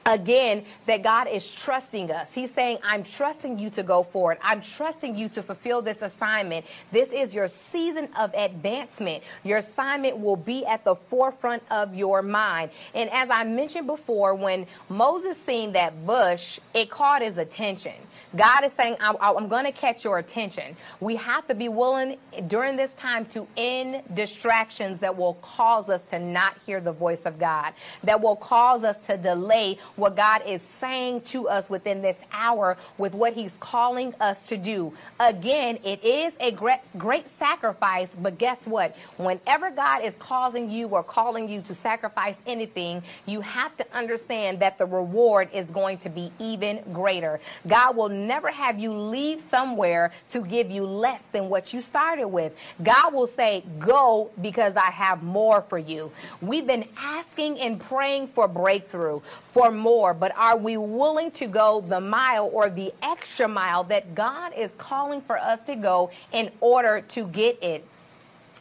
again 0.06 0.66
that 0.88 1.04
God 1.04 1.28
is 1.28 1.50
trusting 1.50 2.12
us. 2.12 2.34
He's 2.34 2.52
saying, 2.54 2.80
I'm 2.84 3.04
trusting 3.04 3.60
you 3.60 3.70
to 3.72 3.84
go 3.84 4.04
forward. 4.04 4.38
I'm 4.42 4.62
trusting 4.62 5.16
you 5.16 5.30
to 5.30 5.44
fulfill 5.44 5.82
this 5.82 6.02
assignment. 6.02 6.66
This 6.92 7.10
is 7.10 7.34
your 7.34 7.48
season 7.48 8.10
of 8.18 8.34
advancement. 8.34 9.24
Your 9.44 9.60
assignment 9.60 10.20
will 10.20 10.36
be 10.36 10.66
at 10.66 10.84
the 10.84 10.96
forefront 10.96 11.64
of 11.70 11.96
your 11.96 12.22
mind. 12.22 12.72
And 12.94 13.10
as 13.12 13.30
I 13.30 13.44
mentioned 13.44 13.88
before, 13.88 14.36
when 14.36 14.66
Moses 14.90 15.38
seen 15.38 15.74
that 15.74 16.06
bush, 16.06 16.60
it 16.74 16.90
caught 16.90 17.22
his 17.22 17.38
attention. 17.38 17.94
God 18.36 18.64
is 18.64 18.72
saying, 18.78 18.96
I'm, 19.02 19.18
I'm 19.20 19.48
going 19.50 19.66
to 19.66 19.74
catch 19.74 20.06
your 20.06 20.18
attention. 20.18 20.78
We 21.02 21.18
have 21.18 21.48
to 21.48 21.56
be 21.56 21.68
willing 21.68 22.18
during 22.48 22.78
this 22.78 22.94
time 22.94 23.26
to 23.28 23.46
end 23.58 24.04
distractions 24.14 25.02
that 25.02 25.18
will 25.18 25.34
cause 25.36 25.90
us 25.90 26.02
to 26.12 26.20
not 26.20 26.56
hear 26.66 26.80
the 26.80 26.94
voice 26.94 27.22
of 27.26 27.38
God, 27.38 27.74
that 28.04 28.22
will 28.22 28.38
cause 28.38 28.84
us 28.84 28.98
to 29.08 29.18
delay 29.18 29.78
what 29.95 30.15
God 30.15 30.41
is 30.45 30.62
saying 30.80 31.21
to 31.21 31.47
us 31.47 31.69
within 31.69 32.01
this 32.01 32.17
hour 32.32 32.77
with 32.97 33.13
what 33.13 33.34
He's 33.34 33.56
calling 33.60 34.13
us 34.19 34.47
to 34.47 34.58
do. 34.58 34.93
Again, 35.19 35.80
it 35.84 36.04
is 36.04 36.34
a 36.39 36.51
great, 36.51 36.80
great 36.97 37.25
sacrifice, 37.38 38.10
but 38.19 38.38
guess 38.38 38.65
what? 38.65 38.95
Whenever 39.17 39.71
God 39.71 40.04
is 40.04 40.13
causing 40.19 40.69
you 40.69 40.88
or 40.88 41.04
calling 41.04 41.49
you 41.49 41.62
to 41.63 41.73
sacrifice 41.73 42.36
anything, 42.45 43.04
you 43.25 43.41
have 43.41 43.75
to 43.77 43.86
understand 43.93 44.60
that 44.60 44.77
the 44.77 44.86
reward 44.86 45.49
is 45.54 45.67
going 45.67 45.97
to 45.99 46.10
be 46.10 46.32
even 46.39 46.82
greater. 46.93 47.39
God 47.67 47.95
will 47.95 48.10
never 48.10 48.49
have 48.51 48.80
you 48.80 48.93
leave 48.93 49.43
somewhere 49.49 50.12
to 50.30 50.41
give 50.41 50.69
you 50.71 50.86
less 50.86 51.21
than 51.32 51.49
what 51.49 51.73
you 51.73 51.82
started 51.82 52.27
with. 52.27 52.54
God 52.84 53.13
will 53.13 53.27
say, 53.27 53.63
Go 53.80 54.32
because 54.41 54.75
I 54.75 54.91
have 54.91 55.23
more 55.23 55.62
for 55.62 55.77
you. 55.77 56.12
We've 56.41 56.67
been 56.67 56.88
asking 56.97 57.60
and 57.60 57.80
praying 57.80 58.30
for 58.30 58.47
breakthrough, 58.47 59.21
for 59.51 59.71
more, 59.82 60.13
but 60.13 60.36
are 60.36 60.58
we 60.58 60.78
willing 60.78 61.32
to 61.32 61.48
go 61.48 61.84
the 61.88 62.00
mile 62.00 62.50
or 62.54 62.70
the 62.70 62.94
extra 63.02 63.48
mile 63.48 63.84
that 63.86 64.15
God 64.15 64.54
is 64.56 64.72
calling 64.78 65.22
for 65.22 65.38
us 65.38 65.60
to 65.65 65.76
go 65.76 66.12
in 66.32 66.52
order 66.62 67.02
to 67.10 67.28
get 67.28 67.62
it? 67.62 67.86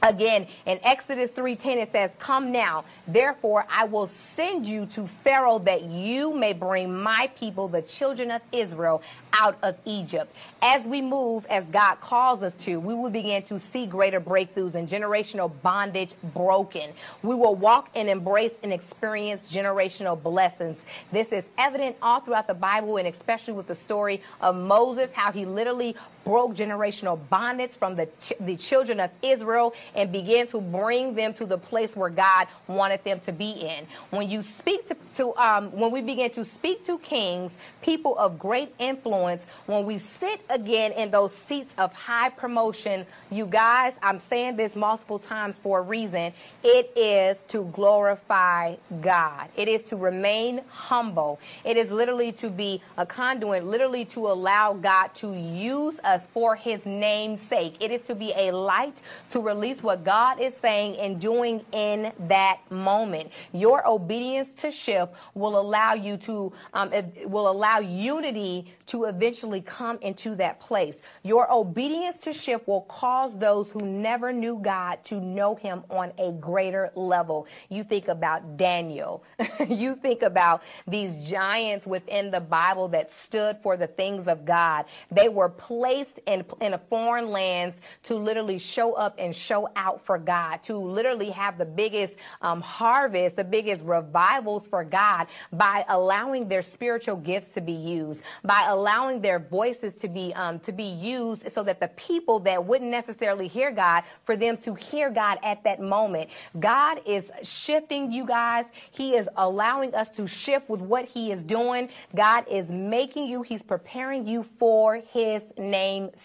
Again, 0.02 0.46
in 0.66 0.80
Exodus 0.82 1.30
3:10 1.30 1.78
it 1.78 1.92
says, 1.92 2.10
"Come 2.18 2.52
now, 2.52 2.84
therefore 3.06 3.66
I 3.70 3.84
will 3.84 4.06
send 4.06 4.66
you 4.66 4.86
to 4.86 5.06
Pharaoh 5.06 5.58
that 5.60 5.82
you 5.82 6.32
may 6.32 6.52
bring 6.52 6.94
my 6.94 7.30
people, 7.38 7.68
the 7.68 7.82
children 7.82 8.30
of 8.30 8.40
Israel, 8.50 9.02
out 9.32 9.56
of 9.62 9.76
Egypt." 9.84 10.34
As 10.62 10.86
we 10.86 11.02
move 11.02 11.46
as 11.50 11.64
God 11.64 12.00
calls 12.00 12.42
us 12.42 12.54
to, 12.64 12.80
we 12.80 12.94
will 12.94 13.10
begin 13.10 13.42
to 13.44 13.58
see 13.58 13.86
greater 13.86 14.20
breakthroughs 14.20 14.74
and 14.74 14.88
generational 14.88 15.50
bondage 15.62 16.14
broken. 16.22 16.92
We 17.22 17.34
will 17.34 17.54
walk 17.54 17.90
and 17.94 18.08
embrace 18.08 18.58
and 18.62 18.72
experience 18.72 19.46
generational 19.50 20.20
blessings. 20.20 20.80
This 21.12 21.32
is 21.32 21.44
evident 21.58 21.96
all 22.00 22.20
throughout 22.20 22.46
the 22.46 22.54
Bible 22.54 22.96
and 22.96 23.06
especially 23.06 23.54
with 23.54 23.66
the 23.66 23.74
story 23.74 24.22
of 24.40 24.56
Moses, 24.56 25.12
how 25.12 25.30
he 25.32 25.44
literally 25.44 25.94
broke 26.24 26.54
generational 26.54 27.18
bondage 27.28 27.72
from 27.72 27.96
the, 27.96 28.06
ch- 28.20 28.32
the 28.40 28.56
children 28.56 29.00
of 29.00 29.10
Israel 29.22 29.74
and 29.94 30.12
began 30.12 30.46
to 30.48 30.60
bring 30.60 31.14
them 31.14 31.34
to 31.34 31.46
the 31.46 31.58
place 31.58 31.96
where 31.96 32.10
God 32.10 32.46
wanted 32.66 33.02
them 33.04 33.20
to 33.20 33.32
be 33.32 33.50
in. 33.50 33.86
When 34.10 34.30
you 34.30 34.42
speak 34.42 34.86
to, 34.88 34.96
to 35.16 35.36
um, 35.36 35.72
when 35.72 35.90
we 35.90 36.02
begin 36.02 36.30
to 36.32 36.44
speak 36.44 36.84
to 36.84 36.98
kings, 36.98 37.52
people 37.82 38.16
of 38.18 38.38
great 38.38 38.74
influence, 38.78 39.44
when 39.66 39.86
we 39.86 39.98
sit 39.98 40.40
again 40.48 40.92
in 40.92 41.10
those 41.10 41.34
seats 41.34 41.72
of 41.78 41.92
high 41.92 42.30
promotion, 42.30 43.06
you 43.30 43.46
guys, 43.46 43.94
I'm 44.02 44.20
saying 44.20 44.56
this 44.56 44.76
multiple 44.76 45.18
times 45.18 45.58
for 45.58 45.78
a 45.78 45.82
reason. 45.82 46.32
It 46.62 46.92
is 46.96 47.38
to 47.48 47.64
glorify 47.72 48.76
God. 49.00 49.48
It 49.56 49.68
is 49.68 49.82
to 49.84 49.96
remain 49.96 50.62
humble. 50.68 51.38
It 51.64 51.76
is 51.76 51.90
literally 51.90 52.32
to 52.32 52.50
be 52.50 52.82
a 52.96 53.06
conduit, 53.06 53.64
literally 53.64 54.04
to 54.06 54.28
allow 54.28 54.74
God 54.74 55.14
to 55.16 55.34
use 55.34 55.98
us 56.04 56.09
us 56.10 56.26
for 56.34 56.56
his 56.56 56.84
name's 56.84 57.40
sake. 57.40 57.76
It 57.80 57.90
is 57.90 58.02
to 58.02 58.14
be 58.14 58.32
a 58.36 58.50
light 58.50 59.00
to 59.30 59.40
release 59.40 59.82
what 59.82 60.04
God 60.04 60.40
is 60.40 60.54
saying 60.56 60.96
and 60.96 61.20
doing 61.20 61.64
in 61.72 62.12
that 62.28 62.58
moment. 62.70 63.30
Your 63.52 63.86
obedience 63.86 64.48
to 64.60 64.70
shift 64.70 65.12
will 65.34 65.58
allow 65.58 65.94
you 65.94 66.16
to, 66.18 66.52
um, 66.74 66.92
will 67.24 67.48
allow 67.48 67.78
unity 67.78 68.74
to 68.86 69.04
eventually 69.04 69.60
come 69.60 69.98
into 70.02 70.34
that 70.34 70.58
place. 70.60 71.00
Your 71.22 71.50
obedience 71.52 72.18
to 72.22 72.32
shift 72.32 72.66
will 72.66 72.82
cause 72.82 73.38
those 73.38 73.70
who 73.70 73.80
never 73.80 74.32
knew 74.32 74.58
God 74.60 75.04
to 75.04 75.20
know 75.20 75.54
him 75.54 75.84
on 75.90 76.12
a 76.18 76.32
greater 76.32 76.90
level. 76.96 77.46
You 77.68 77.84
think 77.84 78.08
about 78.08 78.56
Daniel. 78.56 79.22
you 79.68 79.94
think 79.94 80.22
about 80.22 80.62
these 80.88 81.14
giants 81.28 81.86
within 81.86 82.30
the 82.30 82.40
Bible 82.40 82.88
that 82.88 83.12
stood 83.12 83.58
for 83.62 83.76
the 83.76 83.86
things 83.86 84.26
of 84.26 84.44
God. 84.44 84.86
They 85.10 85.28
were 85.28 85.48
placed 85.48 85.99
in, 86.26 86.44
in 86.60 86.74
a 86.74 86.78
foreign 86.78 87.30
lands 87.30 87.76
to 88.04 88.14
literally 88.14 88.58
show 88.58 88.94
up 88.94 89.14
and 89.18 89.34
show 89.34 89.68
out 89.76 90.04
for 90.04 90.18
God, 90.18 90.62
to 90.64 90.76
literally 90.76 91.30
have 91.30 91.58
the 91.58 91.64
biggest 91.64 92.14
um, 92.42 92.60
harvest, 92.60 93.36
the 93.36 93.44
biggest 93.44 93.84
revivals 93.84 94.66
for 94.66 94.84
God 94.84 95.26
by 95.52 95.84
allowing 95.88 96.48
their 96.48 96.62
spiritual 96.62 97.16
gifts 97.16 97.48
to 97.48 97.60
be 97.60 97.72
used, 97.72 98.22
by 98.44 98.66
allowing 98.68 99.20
their 99.20 99.38
voices 99.38 99.94
to 99.94 100.08
be 100.08 100.32
um, 100.34 100.58
to 100.60 100.72
be 100.72 100.84
used, 100.84 101.52
so 101.52 101.62
that 101.62 101.80
the 101.80 101.88
people 101.88 102.40
that 102.40 102.64
wouldn't 102.64 102.90
necessarily 102.90 103.48
hear 103.48 103.70
God, 103.70 104.02
for 104.24 104.36
them 104.36 104.56
to 104.58 104.74
hear 104.74 105.10
God 105.10 105.38
at 105.42 105.64
that 105.64 105.80
moment. 105.80 106.30
God 106.58 107.00
is 107.06 107.30
shifting 107.42 108.12
you 108.12 108.24
guys. 108.24 108.66
He 108.90 109.14
is 109.14 109.28
allowing 109.36 109.94
us 109.94 110.08
to 110.10 110.26
shift 110.26 110.68
with 110.68 110.80
what 110.80 111.04
He 111.04 111.32
is 111.32 111.42
doing. 111.42 111.90
God 112.14 112.46
is 112.48 112.68
making 112.68 113.26
you. 113.26 113.42
He's 113.42 113.62
preparing 113.62 114.26
you 114.26 114.42
for 114.42 114.96
His 115.12 115.42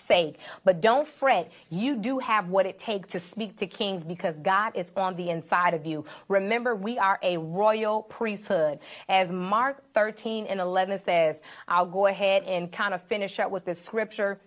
sake. 0.07 0.37
But 0.63 0.81
don't 0.81 1.07
fret. 1.07 1.51
You 1.69 1.95
do 1.97 2.19
have 2.19 2.49
what 2.49 2.65
it 2.65 2.77
takes 2.77 3.09
to 3.09 3.19
speak 3.19 3.55
to 3.57 3.67
kings 3.67 4.03
because 4.03 4.37
God 4.39 4.73
is 4.75 4.91
on 4.95 5.15
the 5.15 5.29
inside 5.29 5.73
of 5.73 5.85
you. 5.85 6.05
Remember, 6.27 6.75
we 6.75 6.97
are 6.97 7.19
a 7.23 7.37
royal 7.37 8.03
priesthood. 8.03 8.79
As 9.09 9.31
Mark 9.31 9.83
13 9.93 10.45
and 10.45 10.59
11 10.59 10.99
says, 11.03 11.39
I'll 11.67 11.85
go 11.85 12.07
ahead 12.07 12.43
and 12.43 12.71
kind 12.71 12.93
of 12.93 13.01
finish 13.03 13.39
up 13.39 13.51
with 13.51 13.65
this 13.65 13.81
scripture 13.81 14.39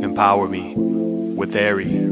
Empower 0.04 0.48
me 0.48 0.74
with 0.76 1.56
Ari. 1.56 2.11